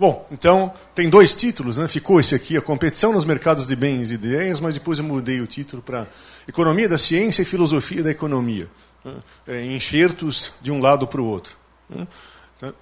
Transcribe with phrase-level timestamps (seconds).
[0.00, 1.86] Bom, então tem dois títulos, né?
[1.86, 5.42] Ficou esse aqui, a competição nos mercados de bens e ideias, mas depois eu mudei
[5.42, 6.06] o título para
[6.48, 8.66] Economia da Ciência e Filosofia da Economia.
[9.04, 9.14] Né?
[9.46, 11.54] É, enxertos de um lado para o outro.
[11.90, 12.06] Né?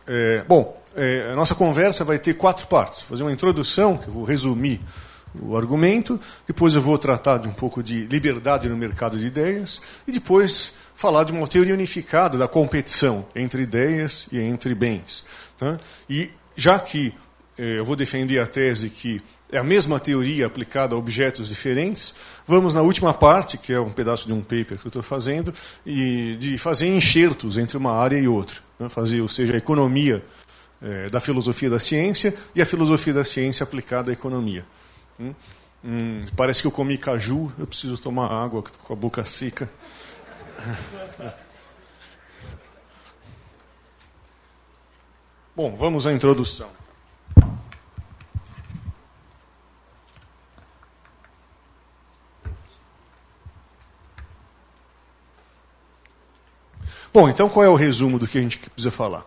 [0.06, 3.00] É, bom, é, a nossa conversa vai ter quatro partes.
[3.00, 4.80] Vou fazer uma introdução, que eu vou resumir
[5.42, 9.82] o argumento, depois eu vou tratar de um pouco de liberdade no mercado de ideias,
[10.06, 15.24] e depois falar de uma teoria unificada da competição entre ideias e entre bens.
[15.58, 15.78] Tá?
[16.08, 17.14] E já que
[17.56, 22.12] eh, eu vou defender a tese que é a mesma teoria aplicada a objetos diferentes,
[22.46, 25.54] vamos na última parte, que é um pedaço de um paper que eu estou fazendo,
[25.86, 28.58] e de fazer enxertos entre uma área e outra.
[28.78, 28.88] Né?
[28.88, 30.22] Fazer, ou seja, a economia
[30.82, 34.66] eh, da filosofia da ciência e a filosofia da ciência aplicada à economia.
[35.18, 35.32] Hum?
[35.84, 39.70] Hum, parece que eu comi caju, eu preciso tomar água com a boca seca.
[45.58, 46.70] Bom, vamos à introdução.
[57.12, 59.26] Bom, então qual é o resumo do que a gente precisa falar?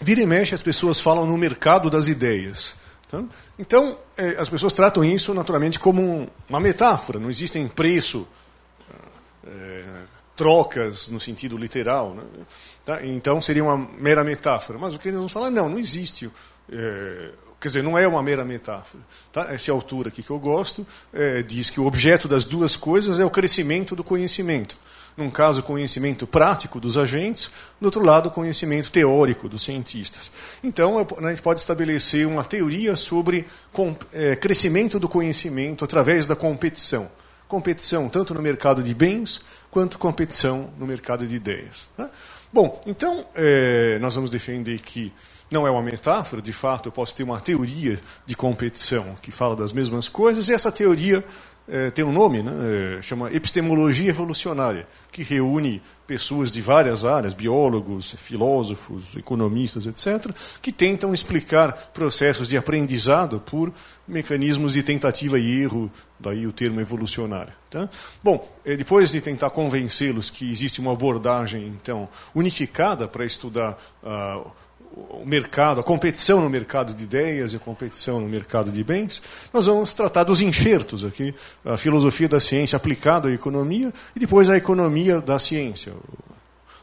[0.00, 2.76] Vira e mexe, as pessoas falam no mercado das ideias.
[3.10, 3.22] Tá?
[3.58, 7.18] Então, eh, as pessoas tratam isso naturalmente como uma metáfora.
[7.18, 8.26] Não existem preço,
[9.46, 9.84] é,
[10.40, 12.16] trocas no sentido literal.
[12.90, 12.96] Né?
[12.96, 13.06] Tá?
[13.06, 14.78] Então seria uma mera metáfora.
[14.78, 16.30] Mas o que eles vão falar, não, não existe.
[16.70, 19.02] É, quer dizer, não é uma mera metáfora.
[19.32, 19.54] Tá?
[19.54, 23.24] Esse autor aqui que eu gosto é, diz que o objeto das duas coisas é
[23.24, 24.76] o crescimento do conhecimento.
[25.16, 30.30] Num caso, conhecimento prático dos agentes, no outro lado, conhecimento teórico dos cientistas.
[30.62, 33.44] Então, a gente pode estabelecer uma teoria sobre
[34.12, 37.10] é, crescimento do conhecimento através da competição
[37.50, 39.40] competição tanto no mercado de bens
[39.72, 41.90] quanto competição no mercado de ideias.
[41.96, 42.08] Tá?
[42.52, 45.12] Bom, então é, nós vamos defender que
[45.50, 49.56] não é uma metáfora, de fato, eu posso ter uma teoria de competição que fala
[49.56, 51.24] das mesmas coisas, e essa teoria
[51.70, 52.52] é, tem um nome, né?
[52.98, 60.72] É, chama epistemologia evolucionária, que reúne pessoas de várias áreas, biólogos, filósofos, economistas, etc., que
[60.72, 63.72] tentam explicar processos de aprendizado por
[64.08, 67.52] mecanismos de tentativa e erro, daí o termo evolucionário.
[67.70, 67.88] Tá?
[68.22, 74.50] Bom, é, depois de tentar convencê-los que existe uma abordagem então unificada para estudar uh,
[74.92, 79.22] o mercado, a competição no mercado de ideias e a competição no mercado de bens,
[79.52, 81.34] nós vamos tratar dos enxertos aqui,
[81.64, 85.92] a filosofia da ciência aplicada à economia e depois a economia da ciência,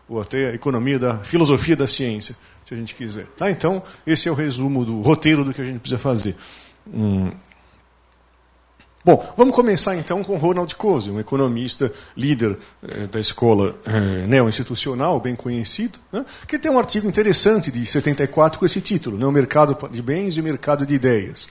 [0.07, 2.35] ou até a economia da filosofia da ciência,
[2.65, 3.25] se a gente quiser.
[3.35, 3.51] Tá?
[3.51, 6.35] Então, esse é o resumo do roteiro do que a gente precisa fazer.
[6.87, 7.29] Hum,
[9.07, 15.17] Bom, vamos começar então com Ronald Coase, um economista líder eh, da escola eh, neo-institucional,
[15.21, 19.31] bem conhecido, né, que tem um artigo interessante de 74 com esse título, né, O
[19.31, 21.47] Mercado de Bens e o Mercado de Ideias.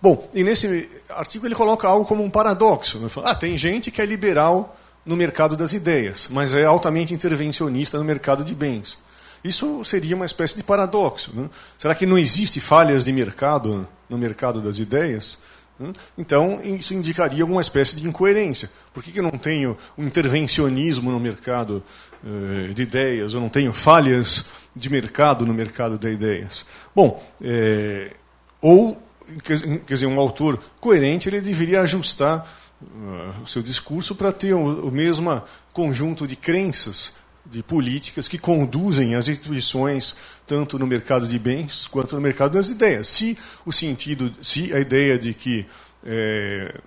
[0.00, 3.00] Bom, e nesse artigo ele coloca algo como um paradoxo.
[3.00, 7.12] Né, fala, ah, tem gente que é liberal no mercado das ideias, mas é altamente
[7.12, 9.00] intervencionista no mercado de bens.
[9.42, 11.32] Isso seria uma espécie de paradoxo.
[11.34, 11.50] Né?
[11.76, 15.38] Será que não existe falhas de mercado no mercado das ideias?
[15.80, 15.92] Hum?
[16.18, 18.70] Então, isso indicaria alguma espécie de incoerência.
[18.92, 21.82] Por que, eu não tenho um intervencionismo no mercado
[22.22, 23.32] eh, de ideias?
[23.32, 24.46] Eu não tenho falhas
[24.76, 26.66] de mercado no mercado de ideias?
[26.94, 28.12] Bom, é,
[28.60, 29.00] ou,
[29.42, 32.46] quer dizer, um autor coerente ele deveria ajustar
[32.82, 35.42] uh, o seu discurso para ter o mesmo
[35.72, 37.14] conjunto de crenças
[37.50, 40.16] de políticas que conduzem as instituições
[40.46, 43.08] tanto no mercado de bens quanto no mercado das ideias.
[43.08, 45.66] Se o sentido, se a ideia de que
[46.04, 46.80] é,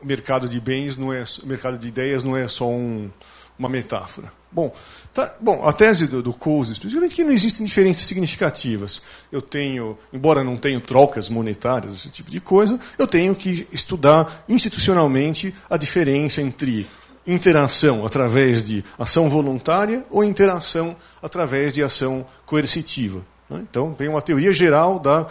[0.00, 3.10] o mercado de bens não é, o mercado de ideias não é só um,
[3.58, 4.32] uma metáfora.
[4.50, 4.74] Bom,
[5.12, 9.02] tá, bom, a tese do, do Coase é que não existem diferenças significativas.
[9.30, 14.44] Eu tenho, embora não tenha trocas monetárias, esse tipo de coisa, eu tenho que estudar
[14.48, 16.86] institucionalmente a diferença entre
[17.28, 23.22] interação através de ação voluntária ou interação através de ação coercitiva.
[23.48, 23.64] Né?
[23.68, 25.26] Então, tem uma teoria geral da uh,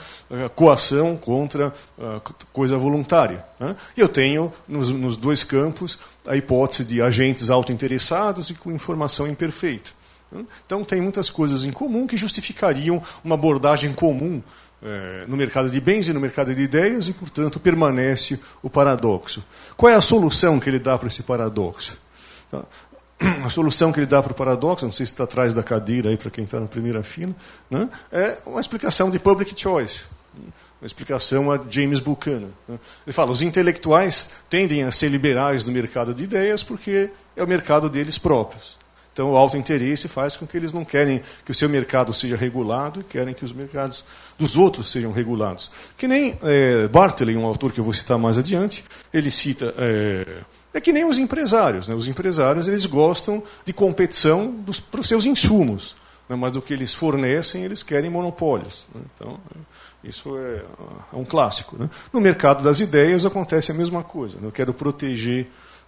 [0.56, 2.22] coação contra a uh,
[2.54, 3.44] coisa voluntária.
[3.60, 3.76] Né?
[3.96, 9.28] E eu tenho, nos, nos, dois campos, a hipótese de agentes autointeressados e com informação
[9.28, 9.92] imperfeita.
[10.32, 10.46] Né?
[10.66, 14.42] Então, tem muitas coisas em comum que justificariam uma abordagem comum
[14.82, 19.44] é, no mercado de bens e no mercado de ideias, e, portanto, permanece o paradoxo.
[19.76, 21.98] Qual é a solução que ele dá para esse paradoxo?
[22.52, 22.64] Tá?
[23.44, 26.10] A solução que ele dá para o paradoxo, não sei se está atrás da cadeira
[26.10, 27.34] aí para quem está na primeira fila,
[27.70, 27.90] né?
[28.12, 30.02] é uma explicação de public choice,
[30.80, 32.50] uma explicação a James Buchanan.
[32.68, 32.80] Né?
[33.06, 37.48] Ele fala: os intelectuais tendem a ser liberais no mercado de ideias porque é o
[37.48, 38.78] mercado deles próprios.
[39.18, 42.38] Então, o alto interesse faz com que eles não querem que o seu mercado seja
[42.38, 44.06] regulado e querem que os mercados
[44.38, 45.72] dos outros sejam regulados.
[45.98, 49.74] Que nem é, Bartley, um autor que eu vou citar mais adiante, ele cita.
[49.76, 50.42] É,
[50.72, 51.88] é que nem os empresários.
[51.88, 51.96] Né?
[51.96, 54.54] Os empresários eles gostam de competição
[54.92, 55.96] para os seus insumos,
[56.30, 56.36] né?
[56.36, 58.86] mas do que eles fornecem, eles querem monopólios.
[58.94, 59.02] Né?
[59.16, 59.40] Então,
[60.04, 60.62] isso é,
[61.12, 61.76] é um clássico.
[61.76, 61.90] Né?
[62.14, 64.38] No mercado das ideias acontece a mesma coisa.
[64.40, 64.46] Né?
[64.46, 65.48] Eu quero proteger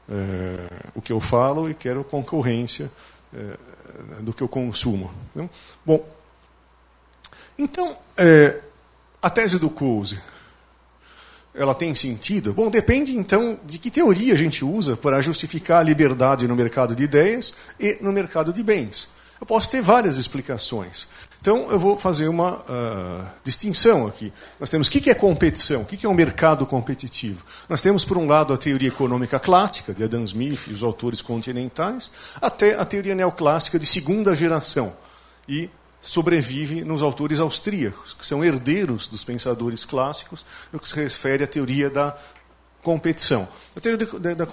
[0.10, 2.90] é, o que eu falo e quero concorrência é,
[4.22, 5.12] do que eu consumo.
[5.36, 5.50] Né?
[5.86, 6.08] Bom,
[7.58, 8.60] então, é,
[9.22, 10.20] a tese do Coase,
[11.54, 12.54] ela tem sentido?
[12.54, 16.96] Bom, depende então de que teoria a gente usa para justificar a liberdade no mercado
[16.96, 19.10] de ideias e no mercado de bens.
[19.40, 21.08] Eu posso ter várias explicações.
[21.42, 24.34] Então, eu vou fazer uma uh, distinção aqui.
[24.60, 27.46] Nós temos o que é competição, o que é um mercado competitivo.
[27.70, 31.22] Nós temos, por um lado, a teoria econômica clássica, de Adam Smith e os autores
[31.22, 34.94] continentais, até a teoria neoclássica de segunda geração.
[35.48, 35.70] E
[36.02, 41.48] sobrevive nos autores austríacos, que são herdeiros dos pensadores clássicos, no que se refere à
[41.48, 42.18] teoria da
[42.82, 43.48] competição.
[43.76, 44.46] A teoria da, da,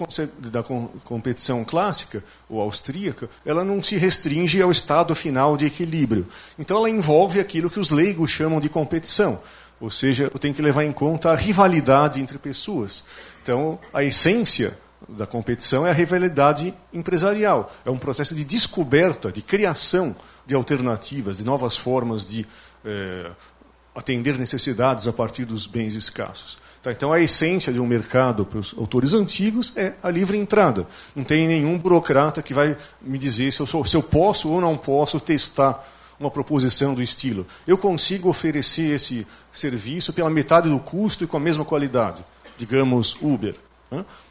[0.49, 0.63] da,
[1.03, 6.27] competição clássica, ou austríaca, ela não se restringe ao estado final de equilíbrio.
[6.57, 9.39] Então ela envolve aquilo que os leigos chamam de competição.
[9.79, 13.03] Ou seja, eu tenho que levar em conta a rivalidade entre pessoas.
[13.43, 14.77] Então, a essência
[15.07, 17.71] da competição é a rivalidade empresarial.
[17.85, 20.15] É um processo de descoberta, de criação
[20.45, 22.45] de alternativas, de novas formas de
[22.83, 23.31] eh,
[23.93, 26.57] atender necessidades a partir dos bens escassos.
[26.81, 30.87] Tá, então, a essência de um mercado para os autores antigos é a livre entrada.
[31.15, 34.61] Não tem nenhum burocrata que vai me dizer se eu, sou, se eu posso ou
[34.61, 35.85] não posso testar
[36.19, 37.45] uma proposição do estilo.
[37.67, 42.23] Eu consigo oferecer esse serviço pela metade do custo e com a mesma qualidade.
[42.57, 43.55] Digamos, Uber.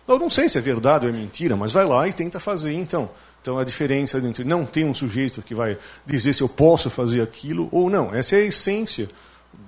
[0.06, 2.72] Eu não sei se é verdade ou é mentira, mas vai lá e tenta fazer
[2.72, 3.08] então.
[3.40, 7.22] Então a diferença entre não ter um sujeito que vai dizer se eu posso fazer
[7.22, 8.14] aquilo ou não.
[8.14, 9.08] Essa é a essência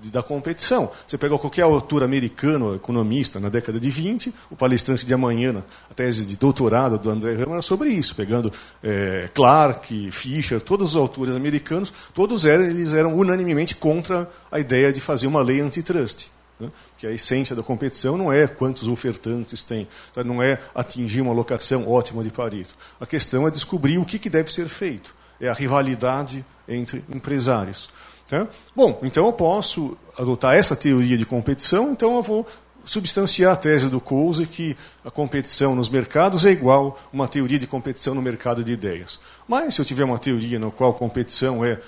[0.04, 0.90] da competição.
[1.06, 5.94] Você pega qualquer autor americano, economista, na década de 20, o palestrante de amanhã, a
[5.94, 8.52] tese de doutorado do André Hammer era sobre isso, pegando
[8.82, 14.92] é, Clark, Fisher, todos os autores americanos, todos eram, eles eram unanimemente contra a ideia
[14.92, 16.28] de fazer uma lei antitrust.
[16.58, 16.70] Né?
[16.96, 20.24] Que a essência da competição não é quantos ofertantes tem, tá?
[20.24, 22.74] não é atingir uma locação ótima de Pareto.
[23.00, 25.14] A questão é descobrir o que, que deve ser feito.
[25.40, 27.88] É a rivalidade entre empresários.
[28.28, 28.46] Tá?
[28.76, 32.46] Bom, então eu posso adotar essa teoria de competição, então eu vou
[32.84, 37.66] substanciar a tese do Coase que a competição nos mercados é igual uma teoria de
[37.66, 39.20] competição no mercado de ideias.
[39.46, 41.78] Mas se eu tiver uma teoria na qual competição é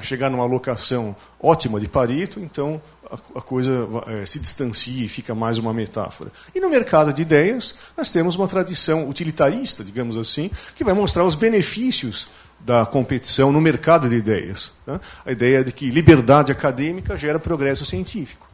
[0.00, 2.80] chegar numa alocação ótima de Pareto, então
[3.34, 6.32] a, coisa é, se distancia e fica mais uma metáfora.
[6.54, 11.24] E no mercado de ideias, nós temos uma tradição utilitarista, digamos assim, que vai mostrar
[11.24, 12.28] os benefícios
[12.60, 14.72] da competição no mercado de ideias.
[14.86, 15.00] Né?
[15.24, 18.48] A ideia de que liberdade acadêmica gera progresso científico.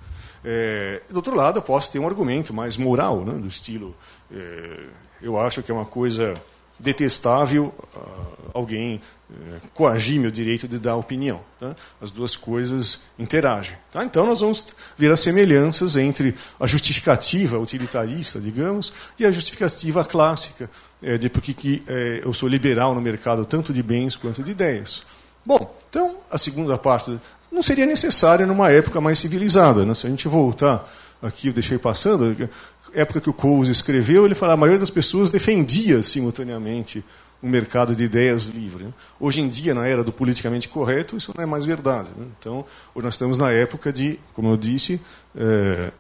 [0.45, 3.95] É, do outro lado, eu posso ter um argumento mais moral, né, do estilo:
[4.31, 4.81] é,
[5.23, 6.35] eu acho que é uma coisa
[6.83, 9.01] detestável uh, alguém
[9.31, 9.35] uh,
[9.73, 11.41] coagir meu direito de dar opinião.
[11.59, 11.75] Tá?
[12.01, 13.77] As duas coisas interagem.
[13.91, 14.05] Tá?
[14.05, 14.67] Então, nós vamos
[14.99, 20.69] ver as semelhanças entre a justificativa utilitarista, digamos, e a justificativa clássica
[21.03, 24.51] é, de por que é, eu sou liberal no mercado tanto de bens quanto de
[24.51, 25.05] ideias.
[25.45, 27.19] Bom, então, a segunda parte
[27.51, 29.85] não seria necessária numa época mais civilizada.
[29.85, 29.95] Né?
[29.95, 30.89] Se a gente voltar
[31.21, 32.49] aqui, eu deixei passando,
[32.95, 37.05] época que o Coase escreveu, ele fala a maioria das pessoas defendia simultaneamente
[37.43, 38.85] um mercado de ideias livre.
[38.85, 38.93] Né?
[39.19, 42.09] Hoje em dia, na era do politicamente correto, isso não é mais verdade.
[42.17, 42.27] Né?
[42.39, 45.01] Então, hoje nós estamos na época de, como eu disse,
[45.35, 45.91] é,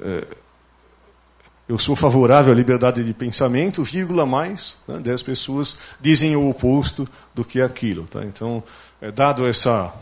[0.00, 0.26] é,
[1.68, 7.06] eu sou favorável à liberdade de pensamento, vírgula mais, né, 10 pessoas dizem o oposto
[7.34, 8.04] do que aquilo.
[8.04, 8.24] Tá?
[8.24, 8.62] Então,
[9.00, 9.92] é, dado essa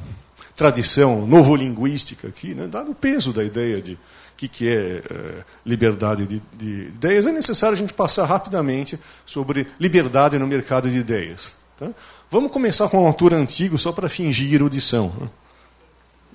[0.54, 3.98] tradição novolinguística aqui, né, dado o peso da ideia de
[4.34, 8.98] o que, que é, é liberdade de, de, ideias, é necessário a gente passar rapidamente
[9.24, 11.56] sobre liberdade no mercado de ideias.
[11.78, 11.88] Tá?
[12.30, 15.12] Vamos começar com um autor antigo, só para fingir erudição.
[15.20, 15.28] Né?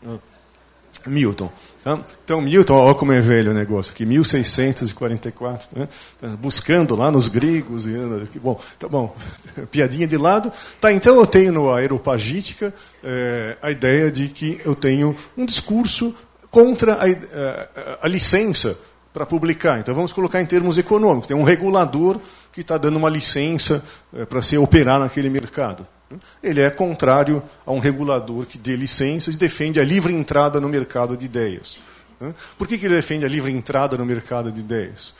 [0.08, 1.52] Ah, Milton.
[1.84, 2.00] Tá?
[2.24, 5.88] Então, Milton, olha como é velho o negócio aqui, 1644, né?
[6.20, 7.86] Tá buscando lá nos gregos.
[7.86, 7.96] E,
[8.42, 9.16] bom, tá bom,
[9.72, 10.52] piadinha de lado.
[10.80, 16.14] Tá, então eu tenho no Aeropagítica é, a ideia de que eu tenho um discurso
[16.50, 18.78] contra a, a, a licença
[19.14, 19.80] para publicar.
[19.80, 21.28] Então vamos colocar em termos econômicos.
[21.28, 22.20] Tem um regulador
[22.52, 25.86] que está dando uma licença é, para se operar naquele mercado.
[26.42, 30.68] Ele é contrário a um regulador que dê licenças e defende a livre entrada no
[30.68, 31.78] mercado de ideias.
[32.58, 35.14] Por que, que ele defende a livre entrada no mercado de ideias?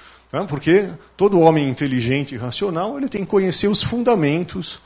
[0.48, 4.82] Porque todo homem inteligente e racional ele tem que conhecer os fundamentos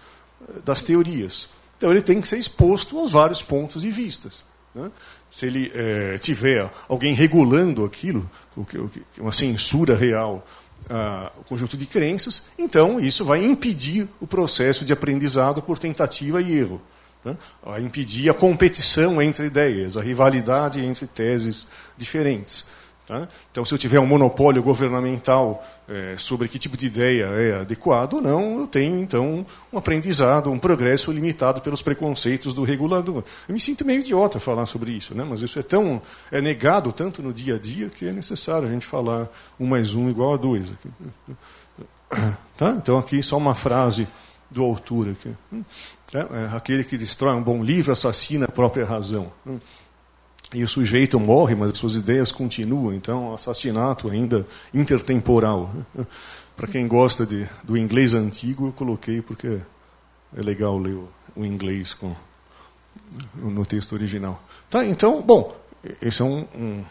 [0.64, 1.50] das teorias.
[1.78, 4.44] Então ele tem que ser exposto aos vários pontos de vistas.
[4.74, 4.92] Né?
[5.30, 8.30] Se ele é, tiver alguém regulando aquilo,
[9.20, 10.46] uma censura real,
[11.40, 16.58] o conjunto de crenças, então isso vai impedir o processo de aprendizado por tentativa e
[16.58, 16.82] erro.
[17.24, 17.38] Né?
[17.64, 22.68] Vai impedir a competição entre ideias, a rivalidade entre teses diferentes.
[23.52, 28.14] Então, se eu tiver um monopólio governamental é, sobre que tipo de ideia é adequado
[28.14, 33.24] ou não, eu tenho, então, um aprendizado, um progresso limitado pelos preconceitos do regulador.
[33.48, 35.26] Eu me sinto meio idiota falar sobre isso, né?
[35.28, 38.72] mas isso é tão é negado tanto no dia a dia que é necessário a
[38.72, 39.28] gente falar
[39.60, 40.68] um mais um igual a dois.
[42.56, 42.70] Tá?
[42.70, 44.08] Então, aqui só uma frase
[44.52, 45.10] do autor.
[45.10, 45.36] Aqui.
[46.14, 49.34] É, é, aquele que destrói um bom livro assassina a própria razão.
[50.54, 52.94] E o sujeito morre, mas as suas ideias continuam.
[52.94, 55.74] Então, assassinato ainda intertemporal.
[56.56, 59.60] Para quem gosta de, do inglês antigo, eu coloquei porque
[60.36, 62.16] é legal ler o, o inglês com,
[63.36, 64.44] no texto original.
[64.70, 65.56] Tá, então, bom,
[66.00, 66.84] esse é um, um,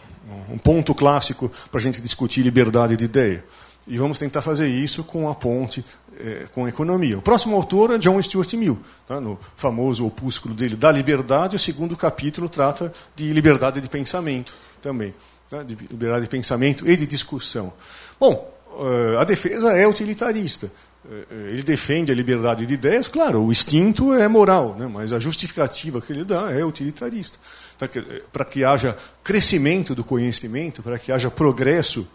[0.51, 3.45] um ponto clássico para a gente discutir liberdade de ideia.
[3.87, 5.85] E vamos tentar fazer isso com a ponte
[6.23, 7.19] é, com a economia.
[7.19, 9.21] O próximo autor é John Stuart Mill, tá?
[9.21, 15.13] no famoso opúsculo dele Da Liberdade, o segundo capítulo trata de liberdade de pensamento também,
[15.51, 15.63] tá?
[15.63, 17.73] de liberdade de pensamento e de discussão.
[18.21, 20.71] Bom, uh, a defesa é utilitarista.
[21.05, 24.87] Uh, ele defende a liberdade de ideias, claro, o instinto é moral, né?
[24.87, 27.39] mas a justificativa que ele dá é utilitarista.
[27.77, 27.89] Tá?
[28.33, 32.07] Para que haja crescimento do conhecimento, para que haja progresso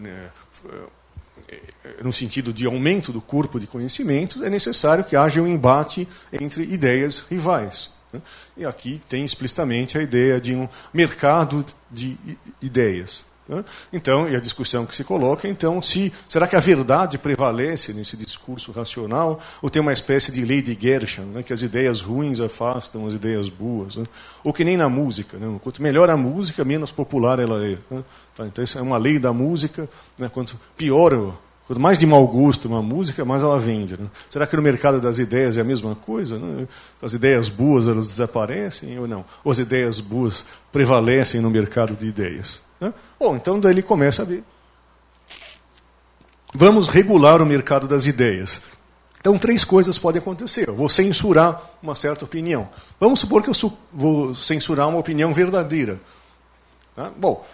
[0.00, 0.28] né?
[2.02, 6.62] No sentido de aumento do corpo de conhecimentos, é necessário que haja um embate entre
[6.64, 7.94] ideias rivais.
[8.12, 8.20] Né?
[8.56, 12.16] E aqui tem explicitamente a ideia de um mercado de
[12.60, 13.24] ideias.
[13.92, 18.16] Então, e a discussão que se coloca, então, se será que a verdade prevalece nesse
[18.16, 22.40] discurso racional, ou tem uma espécie de lei de Gershon, né, que as ideias ruins
[22.40, 24.04] afastam as ideias boas, né?
[24.42, 25.60] ou que nem na música, né?
[25.62, 27.78] quanto melhor a música, menos popular ela é.
[27.90, 28.04] Né?
[28.36, 29.88] Tá, então, isso é uma lei da música,
[30.18, 30.28] né?
[30.28, 31.36] quanto pior
[31.66, 34.00] Quanto mais de mau gosto uma música, mais ela vende.
[34.00, 34.06] Né?
[34.30, 36.38] Será que no mercado das ideias é a mesma coisa?
[36.38, 36.68] Né?
[37.02, 39.24] As ideias boas elas desaparecem ou não?
[39.42, 42.62] Ou as ideias boas prevalecem no mercado de ideias?
[42.80, 42.94] Né?
[43.18, 44.44] Bom, então daí ele começa a ver.
[46.54, 48.62] Vamos regular o mercado das ideias.
[49.20, 50.68] Então, três coisas podem acontecer.
[50.68, 52.68] Eu vou censurar uma certa opinião.
[53.00, 55.98] Vamos supor que eu vou censurar uma opinião verdadeira.
[56.94, 57.10] Tá?
[57.16, 57.44] Bom,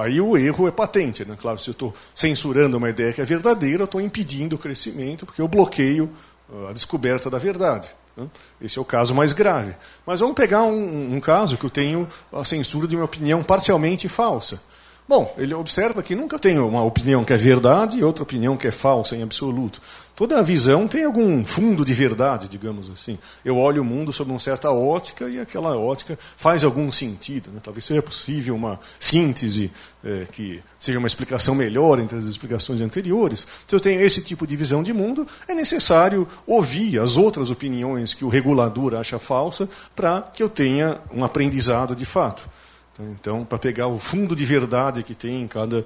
[0.00, 1.24] Aí o erro é patente.
[1.24, 1.36] Né?
[1.40, 5.26] Claro, se eu estou censurando uma ideia que é verdadeira, eu estou impedindo o crescimento,
[5.26, 6.10] porque eu bloqueio
[6.52, 7.88] ah, a descoberta da verdade.
[8.16, 8.26] Né?
[8.60, 9.74] Esse é o caso mais grave.
[10.06, 14.08] Mas vamos pegar um, um caso que eu tenho a censura de uma opinião parcialmente
[14.08, 14.62] falsa.
[15.08, 18.66] Bom, ele observa que nunca tem uma opinião que é verdade e outra opinião que
[18.66, 19.80] é falsa em absoluto.
[20.16, 23.16] Toda visão tem algum fundo de verdade, digamos assim.
[23.44, 27.52] Eu olho o mundo sob uma certa ótica e aquela ótica faz algum sentido.
[27.52, 27.60] Né?
[27.62, 29.70] Talvez seja possível uma síntese
[30.02, 33.46] é, que seja uma explicação melhor entre as explicações anteriores.
[33.64, 38.12] Se eu tenho esse tipo de visão de mundo, é necessário ouvir as outras opiniões
[38.12, 42.48] que o regulador acha falsa para que eu tenha um aprendizado de fato.
[42.98, 45.84] Então, para pegar o fundo de verdade que tem em cada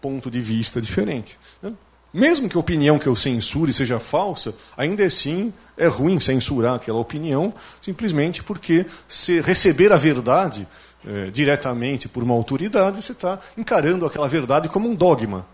[0.00, 1.38] ponto de vista diferente.
[1.60, 1.72] Né?
[2.12, 6.98] Mesmo que a opinião que eu censure seja falsa, ainda assim é ruim censurar aquela
[6.98, 10.68] opinião, simplesmente porque se receber a verdade
[11.06, 15.46] é, diretamente por uma autoridade, você está encarando aquela verdade como um dogma.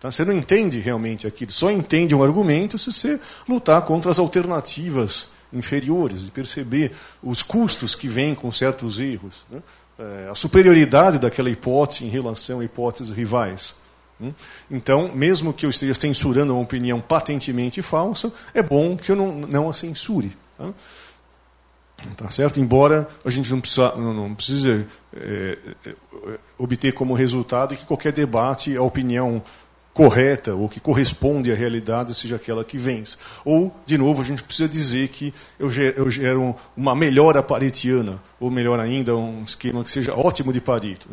[0.00, 0.10] Tá?
[0.10, 5.30] Você não entende realmente aquilo, só entende um argumento se você lutar contra as alternativas
[5.52, 6.92] inferiores, e perceber
[7.22, 9.62] os custos que vêm com certos erros, né?
[10.02, 13.76] É, a superioridade daquela hipótese em relação a hipóteses rivais.
[14.20, 14.32] Hum?
[14.70, 19.32] Então, mesmo que eu esteja censurando uma opinião patentemente falsa, é bom que eu não,
[19.32, 20.36] não a censure.
[22.16, 22.30] Tá?
[22.30, 22.58] Certo?
[22.58, 25.94] Embora a gente não, precisa, não precise é, é,
[26.58, 29.40] obter como resultado que qualquer debate, a opinião
[29.92, 33.16] correta ou que corresponde à realidade seja aquela que vence.
[33.44, 38.80] Ou, de novo, a gente precisa dizer que eu gero, uma melhora paretiana, ou melhor
[38.80, 41.08] ainda, um esquema que seja ótimo de Pareto.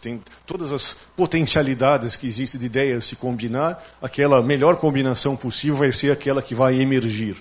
[0.00, 5.92] Tem todas as potencialidades que existem de ideias se combinar, aquela melhor combinação possível vai
[5.92, 7.36] ser aquela que vai emergir.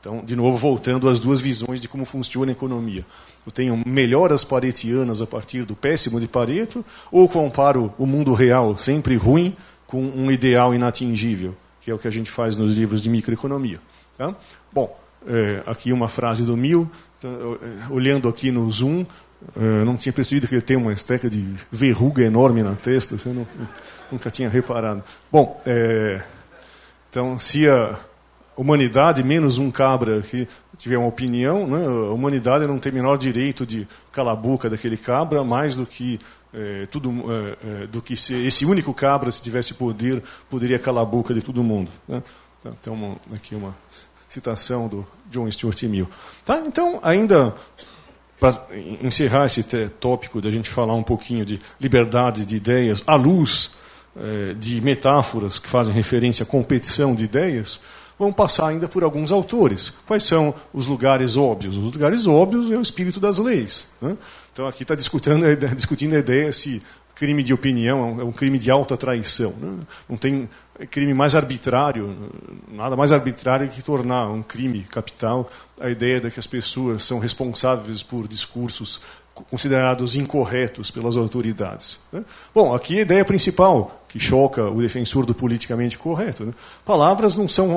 [0.00, 3.04] Então, de novo, voltando às duas visões de como funciona a economia.
[3.46, 8.76] Eu tenho melhoras paretianas a partir do péssimo de Pareto, ou comparo o mundo real,
[8.76, 9.56] sempre ruim,
[9.86, 13.78] com um ideal inatingível, que é o que a gente faz nos livros de microeconomia.
[14.16, 14.34] Tá?
[14.72, 16.88] Bom, é, aqui uma frase do Mil,
[17.20, 19.04] tá, é, olhando aqui no Zoom,
[19.56, 23.34] é, não tinha percebido que ele tem uma esteca de verruga enorme na testa, eu
[23.34, 23.46] não,
[24.12, 25.02] nunca tinha reparado.
[25.32, 26.22] Bom, é,
[27.08, 27.98] então, se a
[28.56, 31.84] humanidade, menos um cabra que tiver uma opinião, né?
[31.84, 36.18] a humanidade não tem menor direito de calar a boca daquele cabra, mais do que
[36.52, 37.12] é, tudo,
[37.62, 41.42] é, do que se esse único cabra, se tivesse poder, poderia calar a boca de
[41.42, 41.90] todo mundo.
[42.08, 42.22] Né?
[42.58, 43.74] Então, tem uma, aqui uma
[44.28, 46.08] citação do John Stuart Mill.
[46.44, 46.62] Tá?
[46.66, 47.54] Então, ainda
[48.38, 48.66] para
[49.02, 49.62] encerrar esse
[50.00, 53.74] tópico da gente falar um pouquinho de liberdade de ideias à luz
[54.58, 57.80] de metáforas que fazem referência à competição de ideias,
[58.20, 59.94] vamos passar ainda por alguns autores.
[60.06, 61.78] Quais são os lugares óbvios?
[61.78, 63.88] Os lugares óbvios é o espírito das leis.
[64.00, 64.14] Né?
[64.52, 65.40] Então aqui está discutindo,
[65.74, 66.82] discutindo a ideia se
[67.14, 69.54] crime de opinião é um crime de alta traição.
[69.58, 69.78] Né?
[70.08, 70.48] Não tem
[70.90, 72.30] crime mais arbitrário,
[72.70, 77.18] nada mais arbitrário que tornar um crime capital a ideia de que as pessoas são
[77.18, 79.00] responsáveis por discursos
[79.48, 82.00] considerados incorretos pelas autoridades.
[82.12, 82.24] Né?
[82.54, 86.44] Bom, aqui a ideia principal que choca o defensor do politicamente correto.
[86.44, 86.52] Né?
[86.84, 87.76] Palavras não são,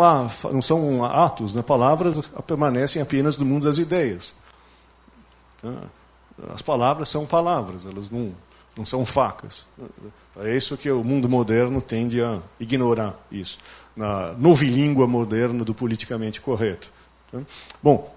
[0.52, 1.62] não são atos, né?
[1.62, 4.36] palavras permanecem apenas no mundo das ideias.
[5.62, 5.76] Né?
[6.54, 8.34] As palavras são palavras, elas não,
[8.76, 9.66] não são facas.
[10.40, 13.60] É isso que o mundo moderno tende a ignorar isso,
[13.96, 16.92] na novilíngua moderna do politicamente correto.
[17.32, 17.46] Né?
[17.82, 18.12] Bom,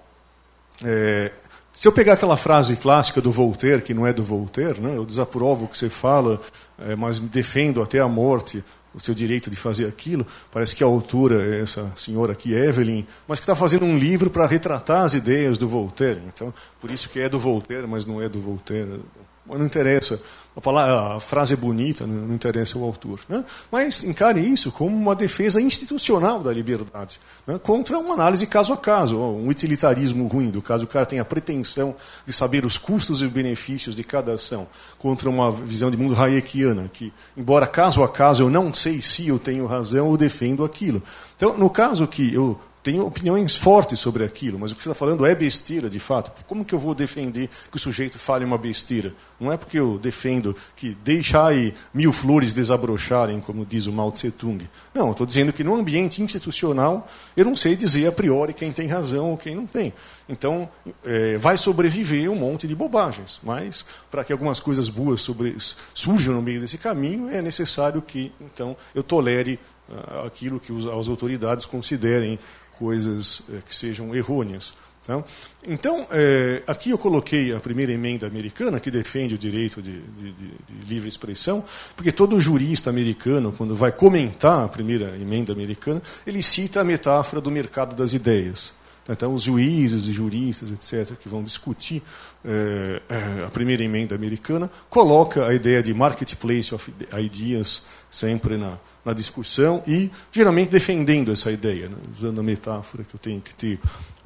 [0.83, 1.31] é,
[1.77, 5.05] se eu pegar aquela frase clássica do Voltaire, que não é do Voltaire, né, eu
[5.05, 6.41] desaprovo o que você fala,
[6.79, 8.63] é, mas defendo até a morte
[8.95, 10.25] o seu direito de fazer aquilo.
[10.51, 14.31] Parece que a autora é essa senhora aqui, Evelyn, mas que está fazendo um livro
[14.31, 16.19] para retratar as ideias do Voltaire.
[16.33, 18.99] Então, por isso que é do Voltaire, mas não é do Voltaire.
[19.49, 20.19] Não interessa.
[20.55, 23.19] A, palavra, a frase é bonita, não interessa o autor.
[23.29, 23.45] Né?
[23.71, 27.59] Mas encare isso como uma defesa institucional da liberdade, né?
[27.61, 31.25] contra uma análise caso a caso, um utilitarismo ruim, do caso o cara tem a
[31.25, 36.19] pretensão de saber os custos e benefícios de cada ação, contra uma visão de mundo
[36.19, 40.65] hayekiana, que, embora caso a caso eu não sei se eu tenho razão, eu defendo
[40.65, 41.03] aquilo.
[41.35, 44.97] Então, no caso que eu tenho opiniões fortes sobre aquilo, mas o que você está
[44.97, 46.31] falando é besteira, de fato.
[46.45, 49.13] Como que eu vou defender que o sujeito fale uma besteira?
[49.37, 54.31] Não é porque eu defendo que deixai mil flores desabrocharem, como diz o Mao Tse
[54.31, 54.69] Tung.
[54.93, 58.87] Não, estou dizendo que no ambiente institucional eu não sei dizer a priori quem tem
[58.87, 59.91] razão ou quem não tem.
[60.29, 60.69] Então,
[61.03, 65.57] é, vai sobreviver um monte de bobagens, mas para que algumas coisas boas sobre,
[65.93, 71.07] surjam no meio desse caminho, é necessário que, então, eu tolere uh, aquilo que as
[71.09, 72.39] autoridades considerem
[72.77, 74.73] coisas é, que sejam errôneas.
[75.07, 75.23] Tá?
[75.65, 80.31] Então, é, aqui eu coloquei a primeira emenda americana, que defende o direito de, de,
[80.33, 81.63] de, livre expressão,
[81.95, 87.41] porque todo jurista americano, quando vai comentar a primeira emenda americana, ele cita a metáfora
[87.41, 88.73] do mercado das ideias.
[89.09, 92.03] Então, os juízes e juristas, etc., que vão discutir
[92.43, 93.01] é,
[93.45, 98.77] a primeira emenda americana, coloca a ideia de marketplace of ideas sempre na,
[99.07, 101.95] na discussão e geralmente defendendo essa ideia, né?
[102.19, 103.79] usando a metáfora que eu tenho que ter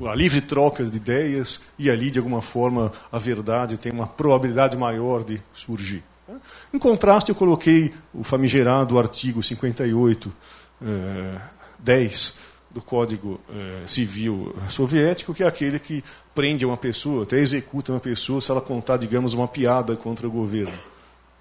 [0.03, 4.75] a livre troca de ideias e ali, de alguma forma, a verdade tem uma probabilidade
[4.75, 6.03] maior de surgir.
[6.27, 6.35] Né?
[6.73, 10.33] Em contraste, eu coloquei o famigerado artigo 58,
[10.81, 11.41] eh,
[11.77, 12.33] 10
[12.71, 17.99] do Código eh, Civil Soviético, que é aquele que prende uma pessoa, até executa uma
[17.99, 20.73] pessoa se ela contar, digamos, uma piada contra o governo.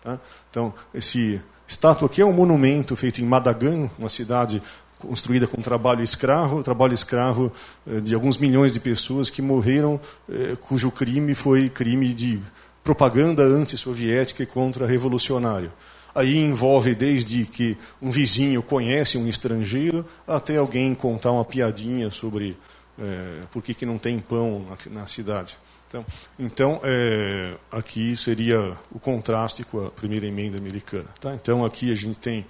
[0.03, 0.19] Tá?
[0.51, 4.61] Então, esse estátua aqui é um monumento feito em Madagan, uma cidade
[4.99, 7.53] construída com trabalho escravo, trabalho escravo
[7.87, 12.41] eh, de alguns milhões de pessoas que morreram, eh, cujo crime foi crime de
[12.83, 15.73] propaganda anti-soviética e contra-revolucionário.
[16.13, 22.57] Aí envolve desde que um vizinho conhece um estrangeiro até alguém contar uma piadinha sobre
[22.99, 25.57] é, por que, que não tem pão na, na cidade.
[25.91, 26.07] Então,
[26.39, 31.09] então é, aqui seria o contraste com a primeira emenda americana.
[31.21, 31.35] Tá?
[31.35, 32.47] Então, aqui a gente tem,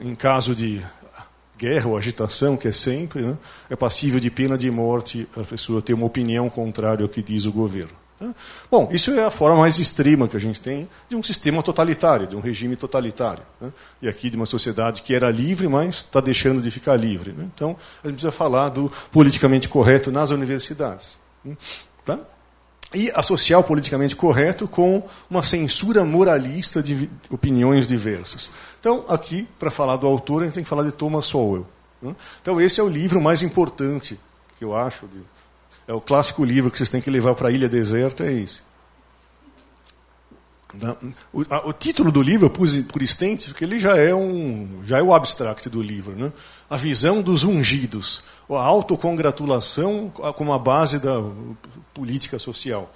[0.00, 0.84] em caso de
[1.56, 3.38] guerra ou agitação, que é sempre, né,
[3.70, 7.44] é passível de pena de morte a pessoa ter uma opinião contrária ao que diz
[7.44, 7.92] o governo.
[8.20, 8.34] Né?
[8.68, 12.26] Bom, isso é a forma mais extrema que a gente tem de um sistema totalitário,
[12.26, 13.44] de um regime totalitário.
[13.60, 13.72] Né?
[14.02, 17.30] E aqui de uma sociedade que era livre, mas está deixando de ficar livre.
[17.30, 17.48] Né?
[17.54, 21.16] Então, a gente precisa falar do politicamente correto nas universidades.
[21.44, 21.56] Né?
[22.04, 22.18] Tá?
[22.94, 28.50] E associar o politicamente correto com uma censura moralista de opiniões diversas.
[28.80, 31.66] Então, aqui, para falar do autor, a gente tem que falar de Thomas Sowell.
[32.00, 32.14] Né?
[32.40, 34.18] Então, esse é o livro mais importante
[34.58, 35.08] que eu acho.
[35.86, 38.60] É o clássico livro que vocês têm que levar para a Ilha Deserta, é esse.
[41.32, 44.80] O, a, o, título do livro eu pus por extenso, porque ele já é, um,
[44.84, 46.16] já é o abstract do livro.
[46.16, 46.32] Né?
[46.68, 51.22] A visão dos ungidos, a autocongratulação como a base da
[51.92, 52.92] política social.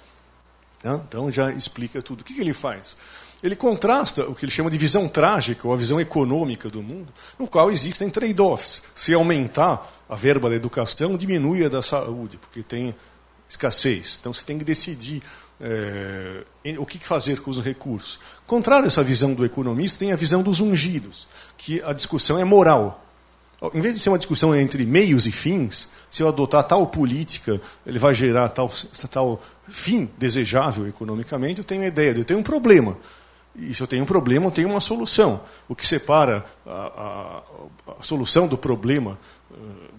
[0.83, 0.99] Né?
[1.07, 2.21] Então já explica tudo.
[2.21, 2.97] O que, que ele faz?
[3.41, 7.11] ele contrasta o que ele chama de visão trágica, ou a visão econômica do mundo,
[7.37, 8.83] no qual existem trade-offs.
[8.93, 12.93] Se aumentar a verba da educação, diminui a da saúde, porque tem
[13.47, 14.17] escassez.
[14.19, 15.23] Então você tem que decidir
[15.61, 16.43] é,
[16.77, 18.19] o que fazer com os recursos.
[18.47, 22.43] Contrário a essa visão do economista, tem a visão dos ungidos, que a discussão é
[22.43, 23.05] moral.
[23.73, 27.59] Em vez de ser uma discussão entre meios e fins, se eu adotar tal política,
[27.85, 28.71] ele vai gerar tal,
[29.11, 32.97] tal fim desejável economicamente, eu tenho ideia de eu tenho um problema.
[33.55, 35.41] E se eu tenho um problema, eu tenho uma solução.
[35.67, 37.41] O que separa a, a,
[37.99, 39.19] a solução do problema
[39.51, 39.55] uh,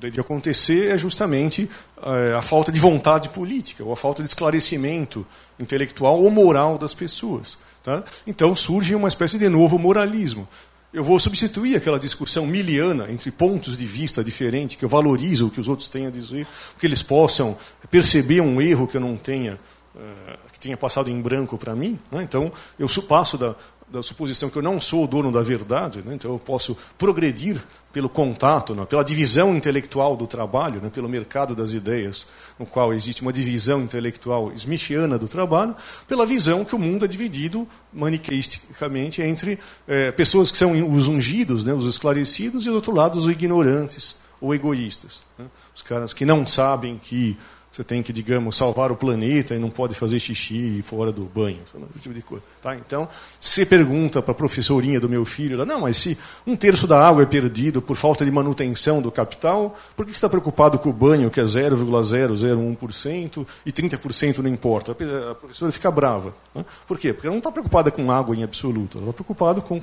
[0.08, 5.26] de acontecer é justamente uh, a falta de vontade política, ou a falta de esclarecimento
[5.58, 7.58] intelectual ou moral das pessoas.
[7.82, 8.02] Tá?
[8.26, 10.48] Então surge uma espécie de novo moralismo.
[10.92, 15.50] Eu vou substituir aquela discussão miliana entre pontos de vista diferentes, que eu valorizo o
[15.50, 16.46] que os outros têm a dizer,
[16.78, 17.56] que eles possam
[17.90, 19.54] perceber um erro que eu não tenha,
[19.94, 21.98] uh, que tenha passado em branco para mim.
[22.10, 22.22] Né?
[22.24, 23.54] Então, eu passo da,
[23.92, 26.14] da suposição que eu não sou o dono da verdade, né?
[26.14, 27.61] então eu posso progredir
[27.92, 28.87] pelo contato, né?
[28.87, 30.88] pela divisão intelectual do trabalho, né?
[30.88, 32.26] pelo mercado das ideias,
[32.59, 35.74] no qual existe uma divisão intelectual smithiana do trabalho,
[36.07, 41.64] pela visão que o mundo é dividido maniqueisticamente entre é, pessoas que são os ungidos,
[41.64, 41.74] né?
[41.74, 45.22] os esclarecidos, e do outro lado os ignorantes ou egoístas.
[45.37, 45.46] Né?
[45.74, 47.37] Os caras que não sabem que
[47.70, 51.61] você tem que, digamos, salvar o planeta e não pode fazer xixi fora do banho,
[51.94, 52.42] esse tipo de coisa.
[52.61, 52.74] Tá?
[52.74, 56.87] Então, se pergunta para a professorinha do meu filho, ela, não, mas se um terço
[56.87, 60.78] da água é perdido por falta de manutenção do capital, por que você está preocupado
[60.78, 64.92] com o banho, que é 0,001%, e 30% não importa?
[64.92, 66.35] A professora fica brava.
[66.54, 66.64] Né?
[66.88, 67.12] Por quê?
[67.12, 69.80] Porque ela não está preocupada com água em absoluto, ela está preocupada com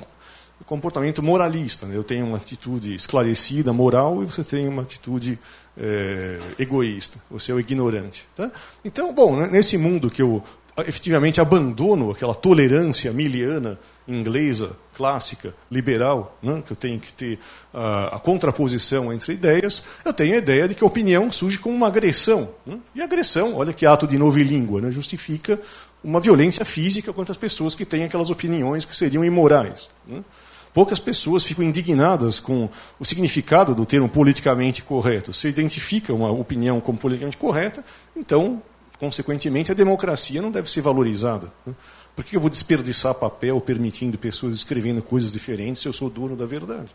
[0.64, 1.86] comportamento moralista.
[1.86, 1.96] Né?
[1.96, 5.38] Eu tenho uma atitude esclarecida, moral, e você tem uma atitude
[5.76, 8.26] é, egoísta, você é o ignorante.
[8.36, 8.50] Tá?
[8.84, 10.42] Então, bom, né, nesse mundo que eu
[10.86, 17.38] efetivamente abandono aquela tolerância miliana inglesa, clássica, liberal, né, que eu tenho que ter
[17.74, 21.74] a, a, contraposição entre ideias, eu tenho a ideia de que a opinião surge como
[21.74, 22.48] uma agressão.
[22.64, 22.78] Né?
[22.94, 25.60] E agressão, olha que ato de novilíngua, né, justifica
[26.02, 29.90] uma violência física contra as pessoas que têm aquelas opiniões que seriam imorais.
[30.06, 30.22] Né?
[30.72, 35.32] Poucas pessoas ficam indignadas com o significado do termo politicamente correto.
[35.32, 38.62] Se identifica uma opinião como politicamente correta, então,
[38.98, 41.52] consequentemente, a democracia não deve ser valorizada.
[42.14, 46.36] Por que eu vou desperdiçar papel permitindo pessoas escrevendo coisas diferentes se eu sou dono
[46.36, 46.94] da verdade?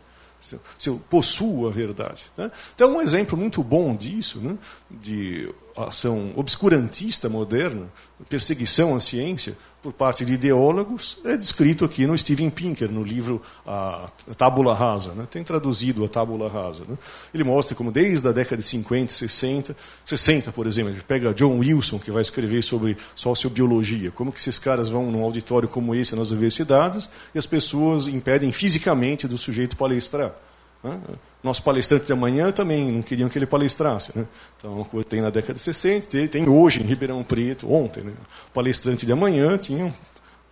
[0.78, 2.24] Se eu possuo a verdade.
[2.36, 2.50] Né?
[2.74, 4.58] Então, um exemplo muito bom disso, né,
[4.90, 7.86] de ação obscurantista moderna,
[8.28, 13.42] perseguição à ciência por parte de ideólogos, é descrito aqui no Steven Pinker, no livro
[13.66, 15.12] A Tábula Rasa.
[15.12, 15.26] Né?
[15.30, 16.84] Tem traduzido a Tábula Rasa.
[16.88, 16.96] Né?
[17.34, 21.58] Ele mostra como desde a década de 50, 60, 60, por exemplo, ele pega John
[21.58, 26.16] Wilson, que vai escrever sobre sociobiologia, como que esses caras vão num auditório como esse
[26.16, 30.32] nas universidades e as pessoas impedem fisicamente do sujeito palestrar.
[31.42, 34.12] Nosso palestrante de amanhã também não queriam que ele palestrasse.
[34.16, 34.26] Né?
[34.56, 38.02] Então, tem na década de 60, tem hoje em Ribeirão Preto, ontem.
[38.02, 38.12] Né?
[38.48, 39.94] O palestrante de amanhã tinha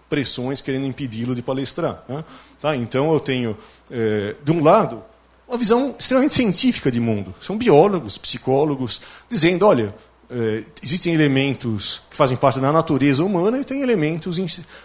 [0.08, 2.04] pressões querendo impedi-lo de palestrar.
[2.08, 2.22] Né?
[2.60, 2.76] Tá?
[2.76, 3.56] Então, eu tenho,
[3.90, 5.02] é, de um lado,
[5.48, 7.34] uma visão extremamente científica de mundo.
[7.40, 9.94] São biólogos, psicólogos, dizendo: olha,
[10.34, 14.38] é, existem elementos que fazem parte da natureza humana e tem elementos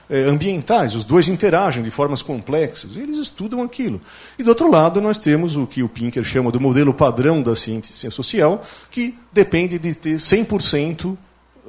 [0.10, 0.94] é, ambientais.
[0.94, 2.98] Os dois interagem de formas complexas.
[2.98, 4.02] E eles estudam aquilo.
[4.38, 7.56] E do outro lado, nós temos o que o Pinker chama do modelo padrão da
[7.56, 11.18] ciência social, que depende de ter 100%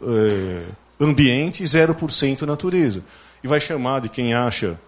[0.03, 0.65] é,
[1.01, 3.05] ambiente e 0% natureza.
[3.45, 4.79] E vai chamar de quem acha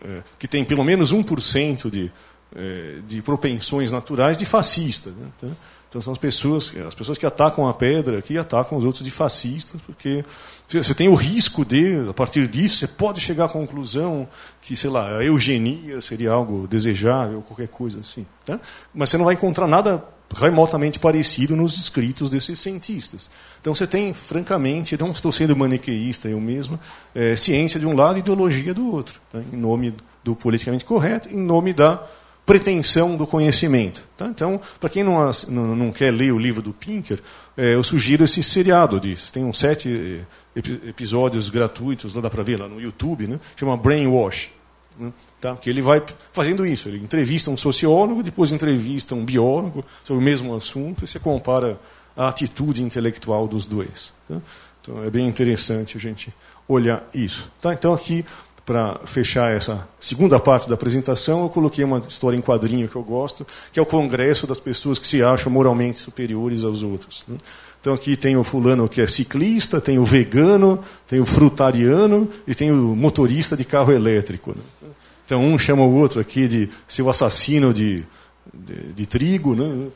[0.00, 2.12] é, que tem pelo menos 1% de,
[2.54, 5.10] é, de propensões naturais de fascista.
[5.10, 5.26] Né?
[5.40, 5.48] Tá?
[5.88, 9.10] Então são as pessoas, as pessoas que atacam a pedra que atacam os outros de
[9.10, 10.22] fascistas, porque
[10.70, 14.28] você tem o risco de, a partir disso, você pode chegar à conclusão
[14.60, 18.26] que, sei lá, a eugenia seria algo desejável, qualquer coisa assim.
[18.44, 18.60] Tá?
[18.92, 20.04] Mas você não vai encontrar nada
[20.36, 23.30] remotamente parecido nos escritos desses cientistas.
[23.60, 26.78] Então você tem, francamente, não estou sendo maniqueísta eu mesmo,
[27.14, 29.40] é, ciência de um lado e ideologia do outro, tá?
[29.52, 32.02] em nome do politicamente correto, em nome da
[32.48, 34.02] pretensão do conhecimento.
[34.16, 34.26] Tá?
[34.26, 37.20] Então, para quem não, não, não, quer ler o livro do Pinker,
[37.54, 39.30] é, eu sugiro esse seriado disso.
[39.30, 40.24] Tem uns sete
[40.56, 43.38] é, episódios gratuitos, dá para ver lá no YouTube, né?
[43.54, 44.50] chama Brainwash.
[44.98, 45.12] Né?
[45.38, 45.56] Tá?
[45.56, 46.88] Que ele vai fazendo isso.
[46.88, 51.78] Ele entrevista um sociólogo, depois entrevista um biólogo sobre o mesmo assunto, e você compara
[52.16, 54.10] a atitude intelectual dos dois.
[54.26, 54.40] Tá?
[54.80, 56.32] Então, é bem interessante a gente
[56.66, 57.52] olhar isso.
[57.60, 57.74] Tá?
[57.74, 58.24] Então, aqui
[58.68, 63.02] para fechar essa segunda parte da apresentação, eu coloquei uma história em quadrinho que eu
[63.02, 67.24] gosto, que é o congresso das pessoas que se acham moralmente superiores aos outros.
[67.26, 67.38] Né?
[67.80, 72.54] Então aqui tem o fulano que é ciclista, tem o vegano, tem o frutariano e
[72.54, 74.50] tem o motorista de carro elétrico.
[74.50, 74.90] Né?
[75.24, 78.04] Então um chama o outro aqui de seu assassino de,
[78.52, 79.88] de, de, trigo, né?